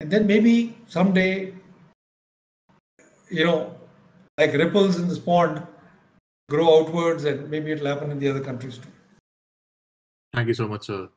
[0.00, 1.54] And then maybe someday,
[3.30, 3.76] you know,
[4.38, 5.64] like ripples in this pond,
[6.48, 8.90] grow outwards and maybe it'll happen in the other countries too.
[10.34, 11.08] Thank you so much, sir.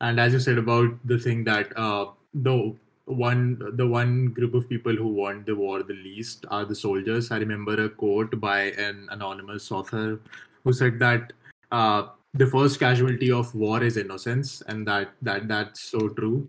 [0.00, 2.74] And as you said about the thing that uh, the
[3.04, 7.30] one the one group of people who want the war the least are the soldiers.
[7.30, 10.20] I remember a quote by an anonymous author
[10.64, 11.32] who said that
[11.72, 16.48] uh, the first casualty of war is innocence, and that that that's so true.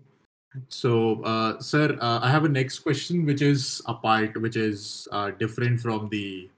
[0.68, 5.30] So, uh, sir, uh, I have a next question, which is apart, which is uh,
[5.30, 6.50] different from the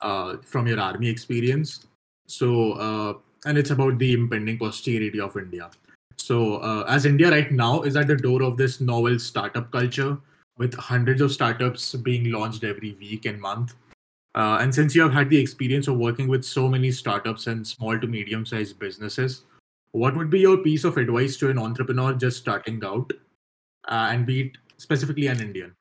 [0.00, 1.86] uh, from your army experience.
[2.26, 3.14] So, uh,
[3.46, 5.70] and it's about the impending posterity of India.
[6.16, 10.18] So, uh, as India right now is at the door of this novel startup culture
[10.58, 13.74] with hundreds of startups being launched every week and month.
[14.34, 17.66] Uh, and since you have had the experience of working with so many startups and
[17.66, 19.44] small to medium sized businesses,
[19.92, 23.10] what would be your piece of advice to an entrepreneur just starting out
[23.88, 25.74] uh, and be it specifically an Indian?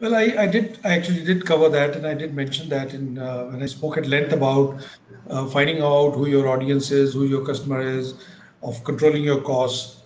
[0.00, 0.80] Well, I, I did.
[0.84, 3.96] I actually did cover that, and I did mention that in uh, when I spoke
[3.96, 4.84] at length about
[5.30, 8.14] uh, finding out who your audience is, who your customer is,
[8.62, 10.02] of controlling your costs,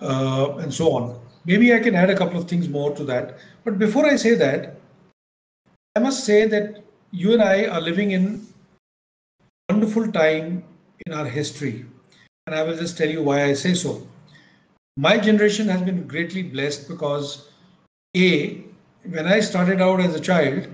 [0.00, 1.20] uh, and so on.
[1.44, 3.38] Maybe I can add a couple of things more to that.
[3.64, 4.76] But before I say that,
[5.94, 8.46] I must say that you and I are living in
[9.70, 10.64] wonderful time
[11.06, 11.86] in our history,
[12.46, 14.06] and I will just tell you why I say so.
[14.96, 17.50] My generation has been greatly blessed because
[18.16, 18.64] a
[19.04, 20.68] when I started out as a child,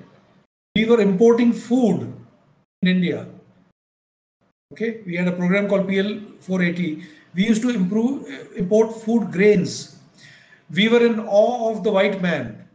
[0.75, 2.13] we were importing food
[2.83, 3.27] in India.
[4.73, 7.05] Okay, we had a program called PL 480.
[7.35, 9.99] We used to improve, uh, import food grains.
[10.75, 12.67] We were in awe of the white man.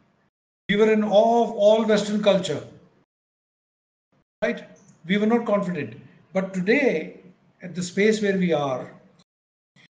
[0.69, 2.61] We were in awe of all Western culture.
[4.43, 4.63] Right?
[5.07, 5.95] We were not confident.
[6.33, 7.21] But today,
[7.63, 8.93] at the space where we are,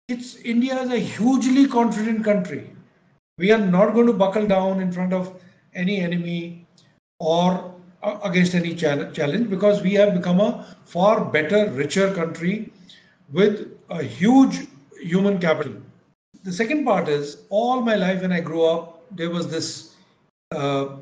[0.09, 2.71] it's India is a hugely confident country.
[3.37, 5.39] We are not going to buckle down in front of
[5.75, 6.67] any enemy
[7.19, 12.73] or against any challenge because we have become a far better, richer country
[13.33, 14.67] with a huge
[15.01, 15.75] human capital.
[16.43, 19.95] The second part is all my life when I grew up, there was this
[20.53, 20.97] uh,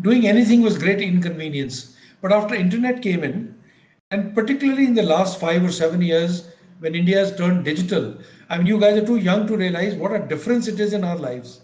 [0.00, 1.96] doing anything was great inconvenience.
[2.20, 3.54] But after internet came in,
[4.10, 6.48] and particularly in the last five or seven years,
[6.80, 8.16] when India has turned digital,
[8.50, 11.04] I mean, you guys are too young to realize what a difference it is in
[11.04, 11.62] our lives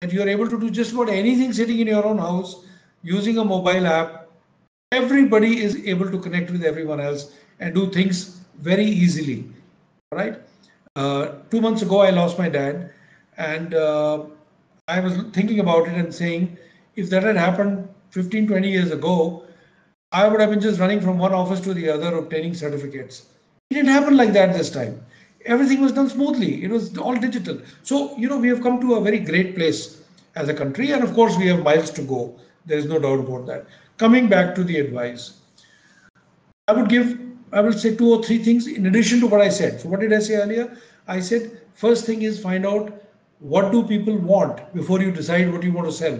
[0.00, 2.64] that you are able to do just about anything sitting in your own house
[3.02, 4.17] using a mobile app.
[4.92, 9.44] Everybody is able to connect with everyone else and do things very easily.
[10.12, 10.38] Right?
[10.96, 12.90] Uh, two months ago, I lost my dad,
[13.36, 14.24] and uh,
[14.88, 16.56] I was thinking about it and saying,
[16.96, 19.44] if that had happened 15, 20 years ago,
[20.10, 23.26] I would have been just running from one office to the other obtaining certificates.
[23.70, 25.04] It didn't happen like that this time
[25.48, 26.62] everything was done smoothly.
[26.64, 27.60] It was all digital.
[27.82, 30.02] So, you know, we have come to a very great place
[30.36, 30.92] as a country.
[30.92, 32.38] And of course, we have miles to go.
[32.66, 33.66] There is no doubt about that.
[33.98, 35.40] Coming back to the advice,
[36.68, 37.18] I would give,
[37.52, 39.80] I will say two or three things in addition to what I said.
[39.80, 40.76] So, what did I say earlier?
[41.06, 43.02] I said, first thing is find out
[43.40, 46.18] what do people want before you decide what you want to sell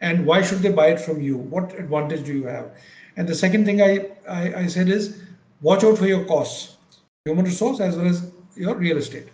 [0.00, 2.70] and why should they buy it from you what advantage do you have
[3.16, 5.22] and the second thing I, I, I said is
[5.60, 6.76] watch out for your costs
[7.26, 9.28] human resource as well as your real estate.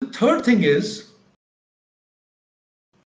[0.00, 1.10] The third thing is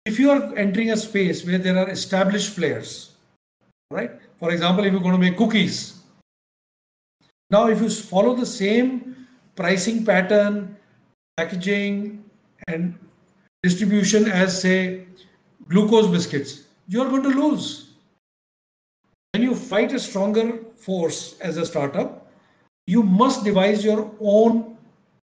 [0.05, 3.10] if you are entering a space where there are established players,
[3.91, 4.11] right?
[4.39, 6.01] For example, if you're going to make cookies,
[7.49, 10.75] now if you follow the same pricing pattern,
[11.37, 12.23] packaging,
[12.67, 12.97] and
[13.63, 15.05] distribution as say
[15.67, 17.91] glucose biscuits, you're going to lose.
[19.33, 22.31] When you fight a stronger force as a startup,
[22.87, 24.77] you must devise your own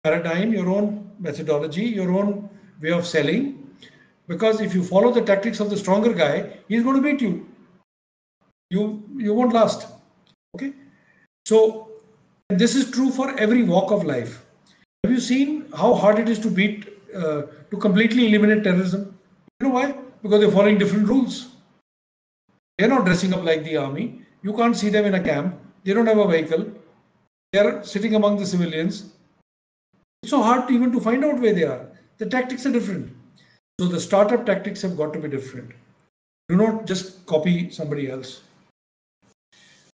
[0.03, 2.49] paradigm, your own methodology, your own
[2.81, 3.71] way of selling.
[4.29, 7.49] Because if you follow the tactics of the stronger guy, he's going to beat you.
[8.71, 9.87] You you won't last.
[10.55, 10.73] Okay.
[11.47, 11.89] So
[12.49, 14.45] this is true for every walk of life.
[15.05, 19.19] Have you seen how hard it is to beat uh, to completely eliminate terrorism?
[19.61, 19.93] You know why?
[20.23, 21.49] Because they're following different rules.
[22.79, 24.23] They're not dressing up like the army.
[24.43, 25.59] You can't see them in a camp.
[25.85, 26.67] They don't have a vehicle.
[27.53, 29.17] They're sitting among the civilians
[30.27, 31.87] it's so hard to even to find out where they are.
[32.19, 33.13] The tactics are different.
[33.81, 35.71] So the startup tactics have got to be different.
[36.49, 38.43] Do not just copy somebody else.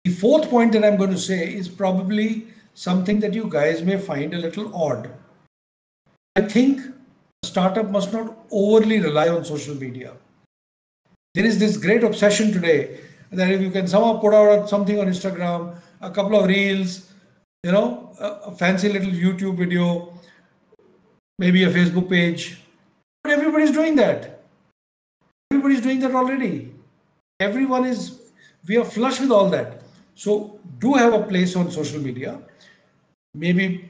[0.05, 3.97] The fourth point that I'm going to say is probably something that you guys may
[3.97, 5.11] find a little odd.
[6.35, 6.81] I think
[7.43, 10.13] a startup must not overly rely on social media.
[11.35, 12.99] There is this great obsession today
[13.31, 17.11] that if you can somehow put out something on Instagram, a couple of reels,
[17.63, 20.13] you know, a fancy little YouTube video,
[21.37, 22.59] maybe a Facebook page.
[23.23, 24.43] But everybody's doing that.
[25.51, 26.73] Everybody's doing that already.
[27.39, 28.19] Everyone is,
[28.67, 29.80] we are flush with all that.
[30.21, 32.39] So do have a place on social media.
[33.33, 33.89] Maybe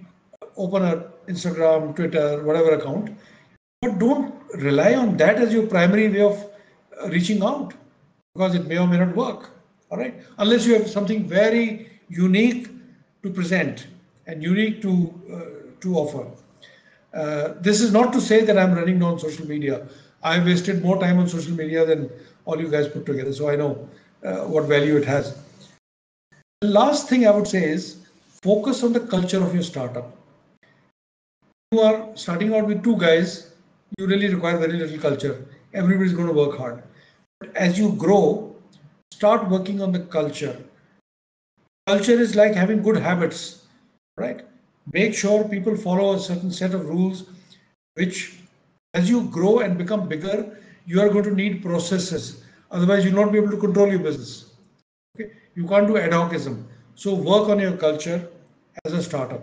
[0.56, 0.94] open a
[1.28, 3.10] Instagram, Twitter, whatever account.
[3.82, 6.38] But don't rely on that as your primary way of
[7.02, 7.74] uh, reaching out
[8.34, 9.50] because it may or may not work.
[9.90, 10.24] All right.
[10.38, 12.70] Unless you have something very unique
[13.24, 13.88] to present
[14.26, 16.26] and unique to, uh, to offer.
[17.14, 19.86] Uh, this is not to say that I'm running on social media.
[20.24, 22.10] I wasted more time on social media than
[22.46, 23.90] all you guys put together, so I know
[24.24, 25.38] uh, what value it has.
[26.62, 27.98] The last thing I would say is
[28.44, 30.16] focus on the culture of your startup.
[31.72, 33.52] You are starting out with two guys,
[33.98, 35.46] you really require very little culture.
[35.74, 36.84] Everybody's going to work hard.
[37.40, 38.56] But as you grow,
[39.12, 40.56] start working on the culture.
[41.88, 43.66] Culture is like having good habits,
[44.18, 44.46] right?
[44.94, 47.26] make sure people follow a certain set of rules,
[47.96, 48.40] which
[48.94, 52.44] as you grow and become bigger, you are going to need processes.
[52.72, 54.51] Otherwise, you'll not be able to control your business.
[55.56, 56.66] You can't do ad hocism.
[56.96, 58.30] So work on your culture
[58.86, 59.42] as a startup.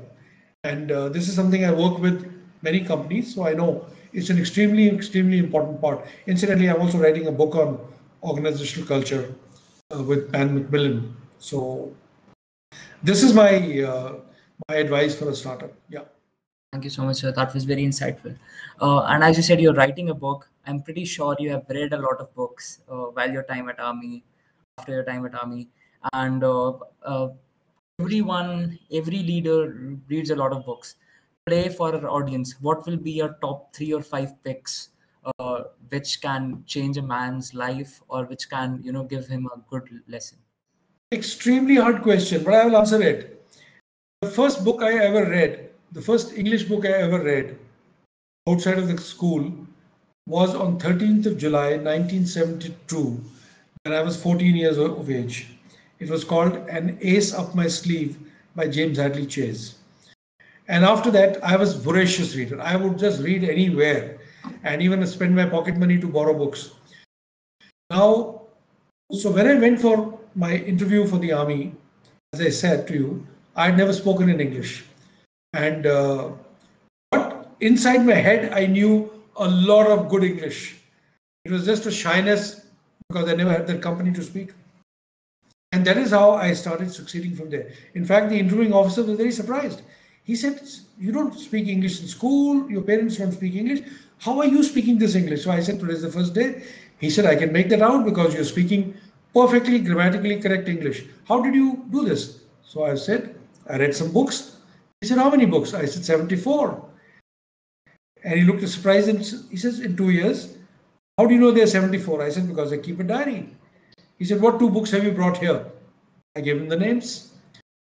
[0.65, 2.33] And uh, this is something I work with
[2.63, 6.07] many companies, so I know it's an extremely, extremely important part.
[6.27, 7.79] Incidentally, I'm also writing a book on
[8.23, 9.35] organizational culture
[9.95, 11.17] uh, with Pan Macmillan.
[11.39, 11.93] So
[13.03, 14.15] this is my uh,
[14.69, 15.73] my advice for a startup.
[15.89, 16.05] Yeah.
[16.73, 17.33] Thank you so much, sir.
[17.33, 18.37] That was very insightful.
[18.81, 20.51] Uh, and as you said, you're writing a book.
[20.67, 23.81] I'm pretty sure you have read a lot of books uh, while your time at
[23.81, 24.25] Army,
[24.79, 25.69] after your time at Army,
[26.13, 26.73] and uh,
[27.03, 27.29] uh,
[28.01, 30.97] everyone, every leader reads a lot of books.
[31.47, 32.57] Play for our audience.
[32.61, 34.91] What will be your top three or five picks,
[35.39, 39.59] uh, which can change a man's life or which can, you know, give him a
[39.71, 40.39] good lesson?
[41.11, 43.43] Extremely hard question, but I will answer it.
[44.21, 47.59] The first book I ever read, the first English book I ever read
[48.49, 49.51] outside of the school
[50.27, 53.25] was on 13th of July 1972
[53.85, 55.58] when I was 14 years of age.
[56.01, 58.19] It was called An Ace Up My Sleeve
[58.55, 59.77] by James Hadley Chase.
[60.69, 62.61] And after that, I was voracious reader.
[62.61, 64.19] I would just read anywhere
[64.63, 66.71] and even spend my pocket money to borrow books.
[67.91, 68.43] Now,
[69.13, 71.75] so when I went for my interview for the army,
[72.33, 73.27] as I said to you,
[73.57, 74.85] I had never spoken in English.
[75.55, 76.31] And uh,
[77.11, 80.77] but inside my head, I knew a lot of good English.
[81.45, 82.67] It was just a shyness
[83.09, 84.53] because I never had that company to speak.
[85.73, 87.71] And that is how I started succeeding from there.
[87.95, 89.83] In fact, the interviewing officer was very surprised.
[90.25, 90.61] He said,
[90.99, 93.81] You don't speak English in school, your parents don't speak English.
[94.19, 95.45] How are you speaking this English?
[95.45, 96.62] So I said, Today's the first day.
[96.99, 98.95] He said, I can make that out because you're speaking
[99.35, 101.05] perfectly grammatically correct English.
[101.27, 102.41] How did you do this?
[102.62, 103.35] So I said,
[103.69, 104.57] I read some books.
[105.01, 105.75] He said, How many books?
[105.75, 106.85] I said, 74.
[108.25, 109.19] And he looked surprised and
[109.51, 110.57] he says, In two years,
[111.19, 112.23] how do you know they're 74?
[112.23, 113.51] I said, Because I keep a diary.
[114.19, 115.64] He said, What two books have you brought here?
[116.37, 117.33] I gave him the names.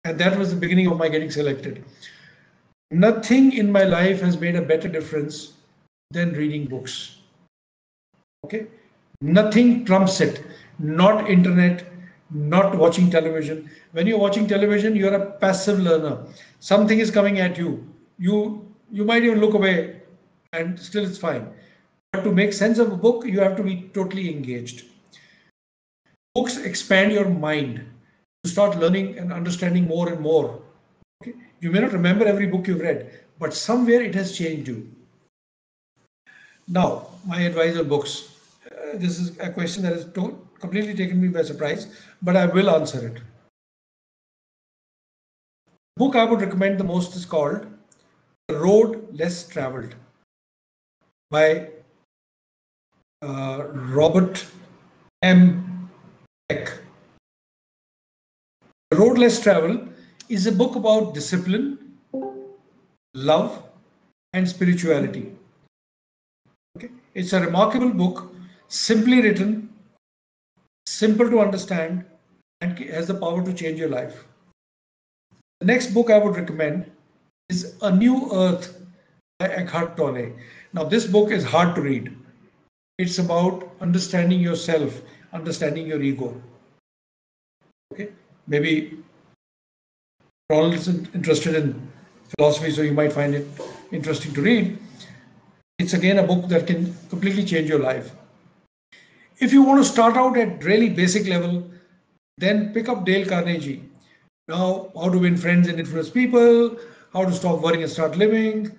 [0.04, 1.84] And that was the beginning of my getting selected.
[2.90, 5.52] Nothing in my life has made a better difference
[6.10, 7.18] than reading books.
[8.44, 8.66] Okay?
[9.20, 10.44] Nothing trumps it.
[10.78, 11.84] Not internet,
[12.30, 13.70] not watching television.
[13.92, 16.24] When you're watching television, you're a passive learner.
[16.60, 17.86] Something is coming at you.
[18.18, 20.00] You you might even look away
[20.52, 21.52] and still it's fine.
[22.12, 24.87] But to make sense of a book, you have to be totally engaged.
[26.38, 27.84] Books expand your mind.
[28.44, 30.62] You start learning and understanding more and more.
[31.20, 31.34] Okay?
[31.58, 33.10] You may not remember every book you've read,
[33.40, 34.88] but somewhere it has changed you.
[36.68, 38.36] Now, my advice on books.
[38.70, 41.88] Uh, this is a question that has to- completely taken me by surprise,
[42.22, 43.20] but I will answer it.
[45.96, 47.66] The book I would recommend the most is called
[48.46, 49.96] The Road Less Traveled
[51.32, 51.70] by
[53.22, 54.46] uh, Robert
[55.22, 55.67] M.
[56.48, 56.80] The
[58.92, 59.86] Road Less Traveled
[60.30, 61.98] is a book about discipline,
[63.12, 63.62] love,
[64.32, 65.32] and spirituality.
[66.76, 66.88] Okay?
[67.12, 68.32] It's a remarkable book,
[68.68, 69.68] simply written,
[70.86, 72.06] simple to understand,
[72.62, 74.24] and has the power to change your life.
[75.60, 76.90] The next book I would recommend
[77.50, 78.80] is A New Earth
[79.38, 80.32] by Eckhart Tolle.
[80.72, 82.16] Now, this book is hard to read.
[82.96, 85.02] It's about understanding yourself,
[85.32, 86.40] understanding your ego.
[87.92, 88.10] Okay,
[88.46, 88.98] maybe
[90.50, 91.88] Ronald is interested in
[92.36, 93.46] philosophy, so you might find it
[93.92, 94.78] interesting to read.
[95.78, 98.12] It's again a book that can completely change your life.
[99.38, 101.70] If you want to start out at really basic level,
[102.38, 103.88] then pick up Dale Carnegie.
[104.48, 106.76] Now, how to win friends and influence people,
[107.12, 108.76] how to stop worrying and start living,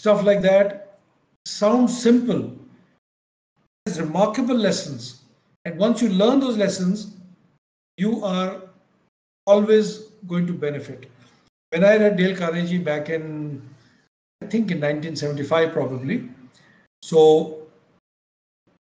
[0.00, 0.98] stuff like that.
[1.46, 2.50] Sounds simple.
[3.86, 5.23] It's remarkable lessons.
[5.64, 7.16] And once you learn those lessons,
[7.96, 8.62] you are
[9.46, 11.10] always going to benefit.
[11.70, 13.62] When I read Dale Carnegie back in,
[14.42, 16.28] I think in 1975 probably,
[17.02, 17.66] so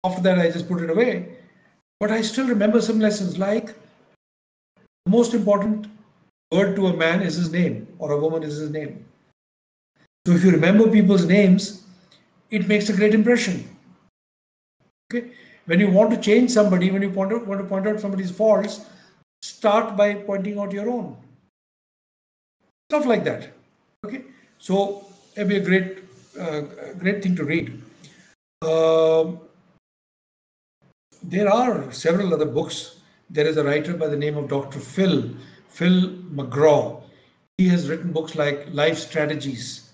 [0.03, 1.37] after that I just put it away.
[1.99, 3.67] But I still remember some lessons like
[5.05, 5.87] the most important
[6.51, 9.05] word to a man is his name or a woman is his name.
[10.25, 11.83] So if you remember people's names,
[12.49, 13.67] it makes a great impression.
[15.11, 15.31] Okay.
[15.71, 18.29] When you want to change somebody, when you point out, want to point out somebody's
[18.29, 18.81] faults,
[19.41, 21.15] start by pointing out your own.
[22.89, 23.53] Stuff like that.
[24.05, 24.23] Okay.
[24.59, 25.99] So it'd be a great,
[26.37, 26.59] uh,
[26.99, 27.81] great thing to read.
[28.61, 29.39] Um,
[31.23, 32.97] there are several other books.
[33.29, 34.81] There is a writer by the name of Dr.
[34.81, 35.29] Phil,
[35.69, 36.09] Phil
[36.39, 37.01] McGraw.
[37.57, 39.89] He has written books like Life Strategies,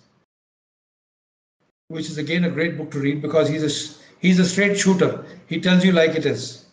[1.90, 5.26] which is again a great book to read because he's a he's a straight shooter.
[5.48, 6.66] He tells you like it is.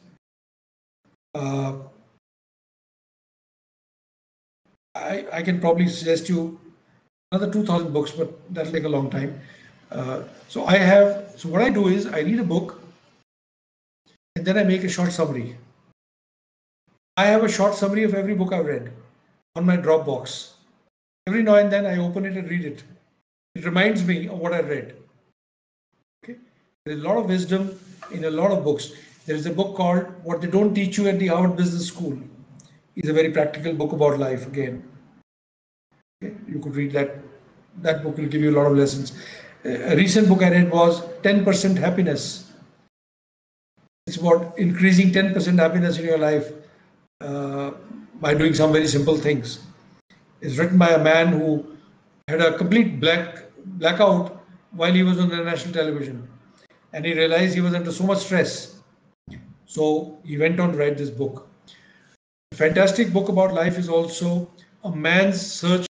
[1.34, 1.74] Uh,
[4.94, 6.58] I, I can probably suggest you
[7.32, 9.40] another 2000 books, but that'll take a long time.
[9.90, 12.80] Uh, so I have, so what I do is I read a book
[14.36, 15.56] and then I make a short summary.
[17.16, 18.90] I have a short summary of every book I've read
[19.56, 20.52] on my Dropbox.
[21.26, 22.82] Every now and then I open it and read it.
[23.54, 24.96] It reminds me of what I read.
[26.86, 27.80] There's a lot of wisdom
[28.10, 28.92] in a lot of books.
[29.24, 32.18] There is a book called What They Don't Teach You at the Harvard Business School.
[32.94, 34.86] It's a very practical book about life again.
[36.20, 37.20] You could read that.
[37.80, 39.14] That book will give you a lot of lessons.
[39.64, 42.52] A recent book I read was 10% Happiness.
[44.06, 46.52] It's about increasing 10% happiness in your life
[47.22, 47.70] uh,
[48.20, 49.60] by doing some very simple things.
[50.42, 51.64] It's written by a man who
[52.28, 56.28] had a complete black blackout while he was on the national television,
[56.94, 58.76] and he realized he was under so much stress.
[59.66, 61.48] So he went on to write this book.
[62.52, 64.48] A fantastic book about life is also
[64.84, 65.86] a man's search.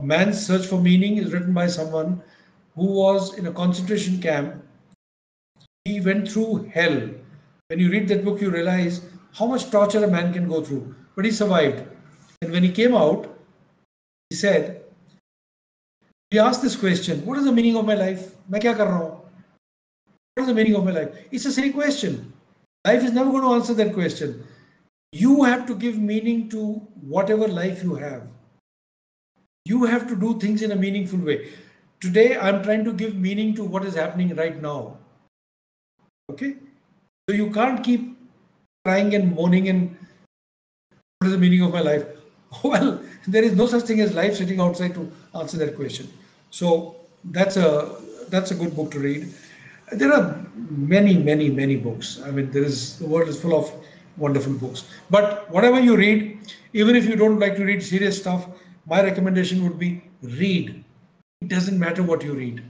[0.00, 2.22] A man's search for meaning is written by someone
[2.76, 4.62] who was in a concentration camp.
[5.86, 7.08] He went through hell
[7.68, 9.02] when you read that book, you realize
[9.34, 10.94] how much torture a man can go through.
[11.14, 11.86] But he survived.
[12.40, 13.38] And when he came out,
[14.30, 14.77] he said,
[16.30, 18.34] he asked this question, what is the meaning of my life?
[18.48, 21.16] What is the meaning of my life?
[21.30, 22.32] It's a silly question.
[22.86, 24.44] Life is never going to answer that question.
[25.12, 28.22] You have to give meaning to whatever life you have.
[29.64, 31.50] You have to do things in a meaningful way.
[32.00, 34.98] Today, I'm trying to give meaning to what is happening right now.
[36.30, 36.56] Okay?
[37.28, 38.16] So you can't keep
[38.84, 39.96] crying and moaning and
[41.18, 42.06] what is the meaning of my life?
[42.64, 46.08] Well, there is no such thing as life sitting outside to answer that question.
[46.50, 47.96] So that's a
[48.28, 49.28] that's a good book to read.
[49.92, 52.20] There are many, many, many books.
[52.24, 53.72] I mean, there is the world is full of
[54.16, 54.84] wonderful books.
[55.10, 56.38] But whatever you read,
[56.72, 58.46] even if you don't like to read serious stuff,
[58.86, 60.84] my recommendation would be read.
[61.40, 62.62] It doesn't matter what you read.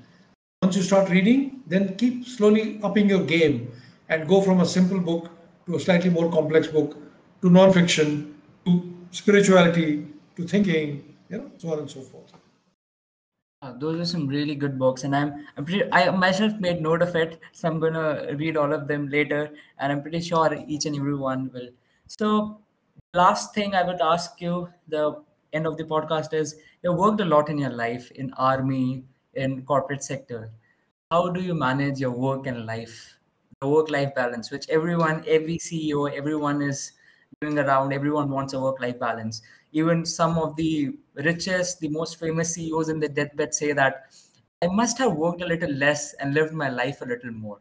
[0.62, 3.72] Once you start reading, then keep slowly upping your game
[4.08, 5.30] and go from a simple book
[5.66, 6.96] to a slightly more complex book
[7.42, 10.06] to non-fiction to spirituality
[10.36, 12.32] to thinking you know so on and so forth.
[13.62, 17.02] Uh, those are some really good books and i'm i'm pretty i myself made note
[17.02, 20.86] of it so i'm gonna read all of them later and i'm pretty sure each
[20.86, 21.68] and every one will.
[22.06, 22.60] So
[23.14, 25.20] last thing i would ask you the
[25.52, 29.04] end of the podcast is you worked a lot in your life in army
[29.34, 30.50] in corporate sector.
[31.10, 33.18] How do you manage your work and life
[33.60, 36.92] the work life balance, which everyone, every CEO, everyone is
[37.40, 37.92] doing around.
[37.92, 39.42] Everyone wants a work life balance.
[39.72, 44.06] Even some of the richest, the most famous CEOs in the deathbed say that
[44.62, 47.60] I must have worked a little less and lived my life a little more.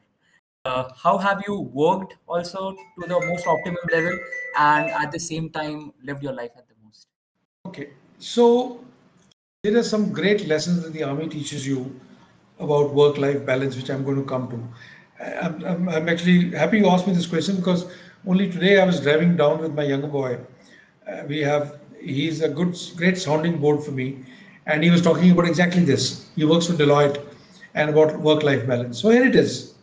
[0.65, 4.17] Uh, how have you worked also to the most optimum level
[4.57, 7.07] and at the same time lived your life at the most?
[7.67, 7.89] Okay,
[8.19, 8.83] so
[9.63, 11.99] there are some great lessons that the army teaches you
[12.59, 15.25] about work life balance, which I'm going to come to.
[15.41, 17.91] I'm, I'm, I'm, actually happy you asked me this question because
[18.27, 20.37] only today I was driving down with my younger boy.
[21.09, 24.25] Uh, we have, he's a good, great sounding board for me.
[24.65, 26.29] And he was talking about exactly this.
[26.35, 27.23] He works for Deloitte
[27.73, 28.99] and about work life balance.
[28.99, 29.75] So here it is.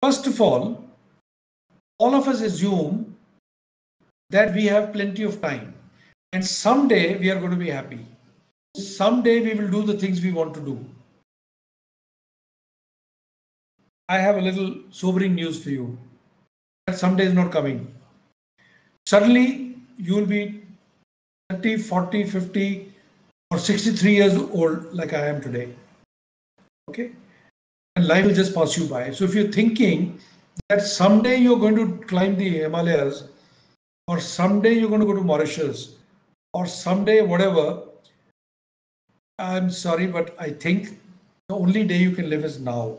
[0.00, 0.84] First of all,
[1.98, 3.16] all of us assume
[4.30, 5.74] that we have plenty of time
[6.32, 8.06] and someday we are going to be happy.
[8.76, 10.84] Someday we will do the things we want to do.
[14.08, 15.98] I have a little sobering news for you.
[16.86, 17.92] That someday is not coming.
[19.06, 20.62] Suddenly, you will be
[21.50, 22.92] 30, 40, 50,
[23.50, 25.74] or 63 years old, like I am today.
[26.90, 27.12] Okay?
[27.96, 29.10] And life will just pass you by.
[29.12, 30.20] So, if you're thinking
[30.68, 33.28] that someday you're going to climb the Himalayas,
[34.08, 35.96] or someday you're going to go to Mauritius,
[36.52, 37.82] or someday whatever,
[39.38, 41.00] I'm sorry, but I think
[41.48, 42.98] the only day you can live is now.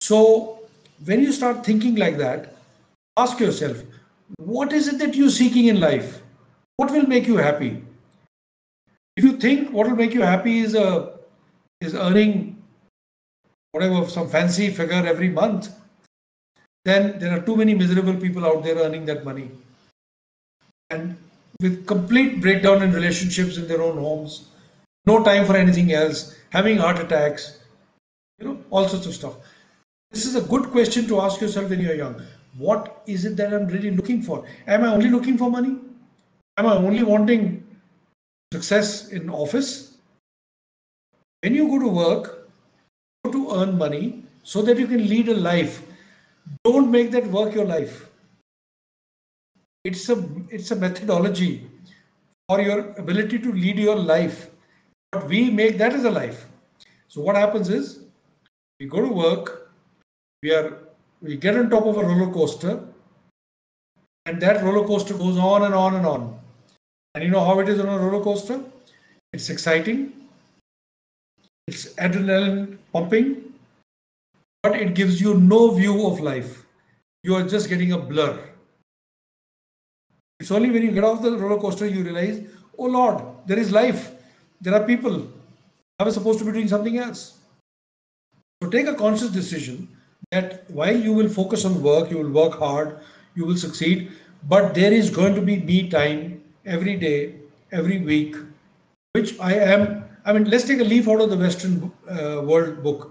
[0.00, 0.61] So
[1.04, 2.54] when you start thinking like that,
[3.16, 3.82] ask yourself,
[4.36, 6.22] what is it that you're seeking in life?
[6.76, 7.82] What will make you happy?
[9.16, 11.16] If you think what will make you happy is a uh,
[11.80, 12.62] is earning
[13.72, 15.68] whatever some fancy figure every month,
[16.84, 19.50] then there are too many miserable people out there earning that money.
[20.90, 21.16] And
[21.60, 24.48] with complete breakdown in relationships in their own homes,
[25.06, 27.58] no time for anything else, having heart attacks,
[28.38, 29.34] you know, all sorts of stuff.
[30.12, 32.20] This is a good question to ask yourself when you're young.
[32.58, 34.44] What is it that I'm really looking for?
[34.66, 35.78] Am I only looking for money?
[36.58, 37.64] Am I only wanting
[38.52, 39.96] success in office?
[41.40, 42.50] When you go to work,
[43.24, 45.82] go to earn money so that you can lead a life.
[46.64, 48.06] Don't make that work your life.
[49.84, 51.66] It's a it's a methodology
[52.48, 54.50] for your ability to lead your life.
[55.10, 56.46] But we make that as a life.
[57.08, 58.04] So what happens is
[58.78, 59.61] we go to work,
[60.42, 60.78] we are
[61.20, 62.80] we get on top of a roller coaster,
[64.26, 66.38] and that roller coaster goes on and on and on.
[67.14, 68.60] And you know how it is on a roller coaster?
[69.32, 70.12] It's exciting,
[71.68, 73.54] it's adrenaline pumping,
[74.62, 76.64] but it gives you no view of life.
[77.22, 78.38] You are just getting a blur.
[80.40, 82.42] It's only when you get off the roller coaster you realize,
[82.78, 84.10] oh Lord, there is life.
[84.60, 85.28] There are people.
[86.00, 87.38] I was supposed to be doing something else.
[88.60, 89.88] So take a conscious decision
[90.32, 92.98] that while you will focus on work, you will work hard,
[93.34, 94.10] you will succeed,
[94.48, 97.34] but there is going to be me time every day,
[97.70, 98.36] every week,
[99.12, 100.04] which I am.
[100.24, 103.10] I mean, let's take a leaf out of the Western uh, world book.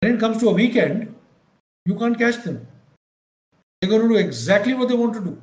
[0.00, 1.14] When it comes to a weekend,
[1.84, 2.66] you can't catch them.
[3.80, 5.40] They're going to do exactly what they want to do.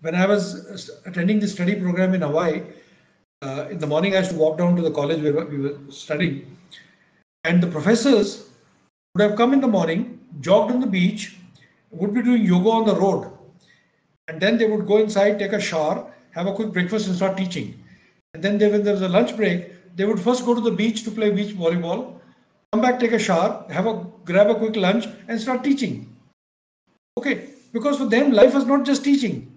[0.00, 2.62] When I was attending the study program in Hawaii,
[3.42, 5.78] uh, in the morning I used to walk down to the college where we were
[5.90, 6.56] studying,
[7.44, 8.47] and the professors
[9.18, 11.36] would have come in the morning, jogged on the beach,
[11.90, 13.32] would be doing yoga on the road,
[14.28, 17.36] and then they would go inside, take a shower, have a quick breakfast, and start
[17.36, 17.82] teaching.
[18.34, 20.70] And then they, when there was a lunch break, they would first go to the
[20.70, 22.20] beach to play beach volleyball,
[22.72, 26.14] come back, take a shower, have a grab a quick lunch, and start teaching.
[27.18, 29.52] Okay, because for them, life was not just teaching.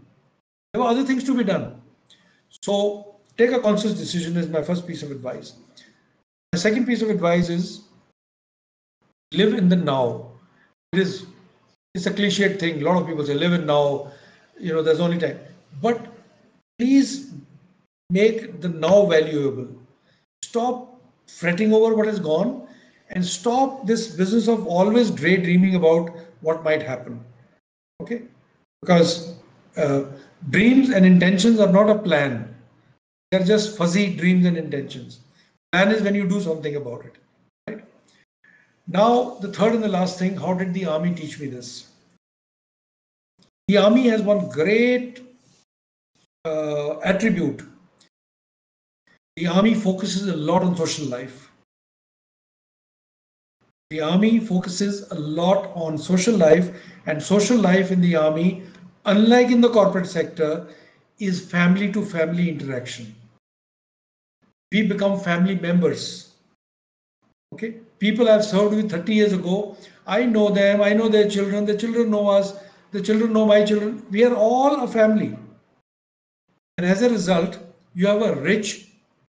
[0.73, 1.79] There were other things to be done.
[2.61, 5.53] So take a conscious decision is my first piece of advice.
[6.51, 7.81] The second piece of advice is
[9.33, 10.31] live in the now.
[10.93, 11.25] It is
[11.93, 12.81] it's a cliched thing.
[12.81, 14.11] A lot of people say live in now.
[14.59, 15.39] You know, there's only time.
[15.81, 16.05] But
[16.79, 17.31] please
[18.09, 19.67] make the now valuable.
[20.43, 22.67] Stop fretting over what has gone
[23.09, 26.11] and stop this business of always daydreaming about
[26.41, 27.23] what might happen.
[28.01, 28.23] Okay?
[28.81, 29.35] Because
[29.77, 30.03] uh,
[30.49, 32.53] dreams and intentions are not a plan.
[33.31, 35.19] They're just fuzzy dreams and intentions.
[35.71, 37.20] Plan is when you do something about it.
[38.87, 41.87] Now, the third and the last thing how did the army teach me this?
[43.67, 45.21] The army has one great
[46.45, 47.63] uh, attribute.
[49.37, 51.49] The army focuses a lot on social life.
[53.91, 56.71] The army focuses a lot on social life,
[57.05, 58.63] and social life in the army,
[59.05, 60.67] unlike in the corporate sector,
[61.19, 63.13] is family to family interaction.
[64.71, 66.30] We become family members.
[67.53, 69.75] Okay, people I've served with 30 years ago,
[70.07, 72.53] I know them, I know their children, the children know us,
[72.91, 74.05] the children know my children.
[74.09, 75.37] We are all a family.
[76.77, 77.59] And as a result,
[77.93, 78.87] you have a rich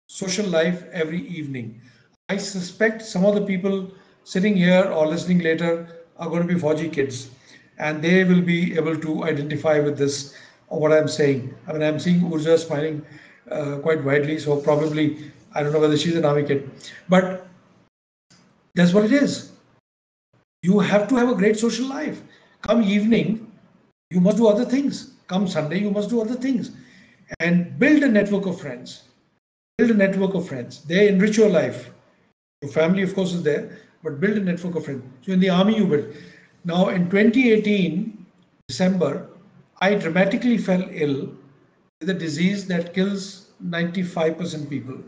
[0.08, 1.80] social life every evening.
[2.28, 3.90] I suspect some of the people
[4.24, 5.88] sitting here or listening later
[6.18, 7.30] are going to be Fauji kids
[7.78, 10.36] and they will be able to identify with this
[10.68, 11.54] or what I'm saying.
[11.66, 13.06] I mean, I'm seeing Urja smiling
[13.50, 16.70] uh, quite widely, so probably I don't know whether she's an army kid,
[17.08, 17.46] but
[18.74, 19.52] that's what it is.
[20.62, 22.22] You have to have a great social life.
[22.62, 23.50] Come evening,
[24.10, 25.14] you must do other things.
[25.26, 26.70] Come Sunday, you must do other things.
[27.40, 29.04] And build a network of friends.
[29.78, 30.84] Build a network of friends.
[30.84, 31.90] They enrich your life.
[32.62, 35.02] Your family, of course, is there, but build a network of friends.
[35.22, 36.14] So in the army, you build.
[36.64, 38.26] Now, in 2018,
[38.68, 39.28] December,
[39.80, 41.32] I dramatically fell ill
[42.00, 44.98] with a disease that kills 95% people.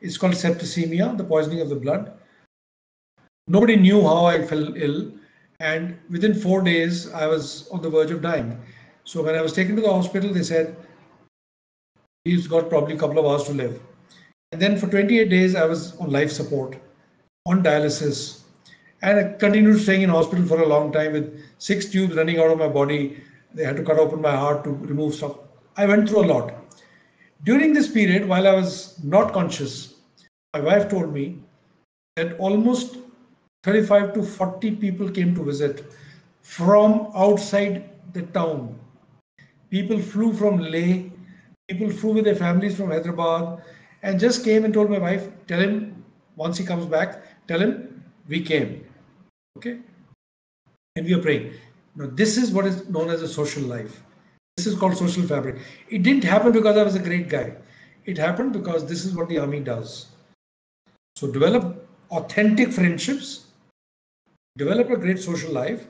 [0.00, 2.12] It's called septicemia, the poisoning of the blood.
[3.48, 5.10] Nobody knew how I fell ill,
[5.58, 8.60] and within four days, I was on the verge of dying.
[9.04, 10.76] So when I was taken to the hospital, they said
[12.24, 13.80] he's got probably a couple of hours to live.
[14.52, 16.76] And then for 28 days, I was on life support,
[17.46, 18.42] on dialysis,
[19.02, 22.50] and I continued staying in hospital for a long time with six tubes running out
[22.50, 23.20] of my body.
[23.54, 25.36] They had to cut open my heart to remove stuff.
[25.76, 26.54] I went through a lot.
[27.42, 29.94] During this period, while I was not conscious,
[30.54, 31.40] my wife told me
[32.14, 32.98] that almost
[33.62, 35.84] 35 to 40 people came to visit
[36.42, 38.78] from outside the town.
[39.70, 41.04] People flew from Leh,
[41.68, 43.62] people flew with their families from Hyderabad,
[44.02, 46.04] and just came and told my wife, tell him
[46.36, 48.84] once he comes back, tell him we came.
[49.56, 49.78] Okay?
[50.96, 51.54] And we are praying.
[51.94, 54.02] Now, this is what is known as a social life.
[54.56, 55.58] This is called social fabric.
[55.88, 57.54] It didn't happen because I was a great guy.
[58.04, 60.06] It happened because this is what the army does.
[61.16, 63.46] So, develop authentic friendships,
[64.56, 65.86] develop a great social life,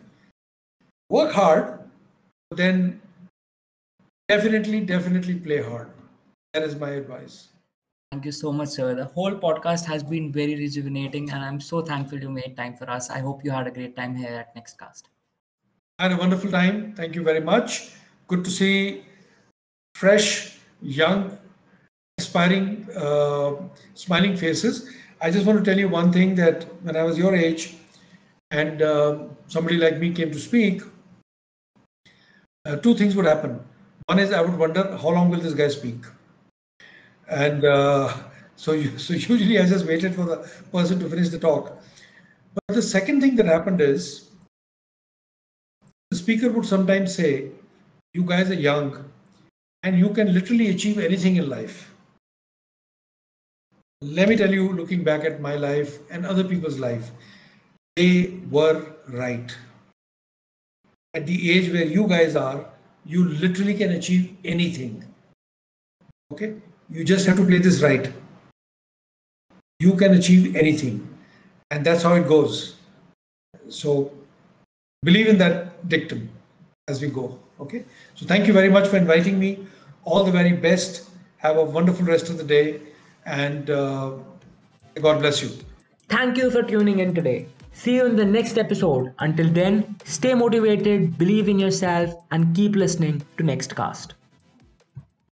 [1.10, 1.80] work hard,
[2.50, 3.00] then
[4.28, 5.90] definitely, definitely play hard.
[6.54, 7.48] That is my advice.
[8.12, 8.94] Thank you so much, sir.
[8.94, 12.88] The whole podcast has been very rejuvenating, and I'm so thankful you made time for
[12.90, 13.08] us.
[13.08, 15.04] I hope you had a great time here at Nextcast.
[15.98, 16.94] I had a wonderful time.
[16.94, 17.90] Thank you very much.
[18.28, 19.04] Good to see
[19.94, 21.38] fresh, young,
[22.18, 23.54] aspiring, uh,
[23.94, 24.90] smiling faces.
[25.20, 27.76] I just want to tell you one thing that when I was your age
[28.52, 30.82] and uh, somebody like me came to speak,
[32.66, 33.58] uh, two things would happen.
[34.06, 36.04] One is I would wonder how long will this guy speak?
[37.28, 38.14] And uh,
[38.56, 40.36] so, so usually I just waited for the
[40.70, 41.82] person to finish the talk.
[42.54, 44.28] But the second thing that happened is
[46.10, 47.48] the speaker would sometimes say,
[48.12, 49.10] You guys are young
[49.82, 51.90] and you can literally achieve anything in life.
[54.02, 57.12] Let me tell you, looking back at my life and other people's life,
[57.96, 59.54] they were right.
[61.14, 62.66] At the age where you guys are,
[63.04, 65.04] you literally can achieve anything.
[66.32, 66.54] Okay?
[66.90, 68.10] You just have to play this right.
[69.80, 71.08] You can achieve anything.
[71.70, 72.76] And that's how it goes.
[73.68, 74.12] So
[75.02, 76.30] believe in that dictum
[76.88, 77.38] as we go.
[77.60, 77.84] Okay.
[78.14, 79.66] So thank you very much for inviting me.
[80.04, 81.10] All the very best.
[81.38, 82.80] Have a wonderful rest of the day.
[83.26, 84.12] And uh,
[85.00, 85.50] God bless you.
[86.08, 87.46] Thank you for tuning in today.
[87.72, 89.12] See you in the next episode.
[89.18, 94.12] Until then, stay motivated, believe in yourself, and keep listening to Nextcast.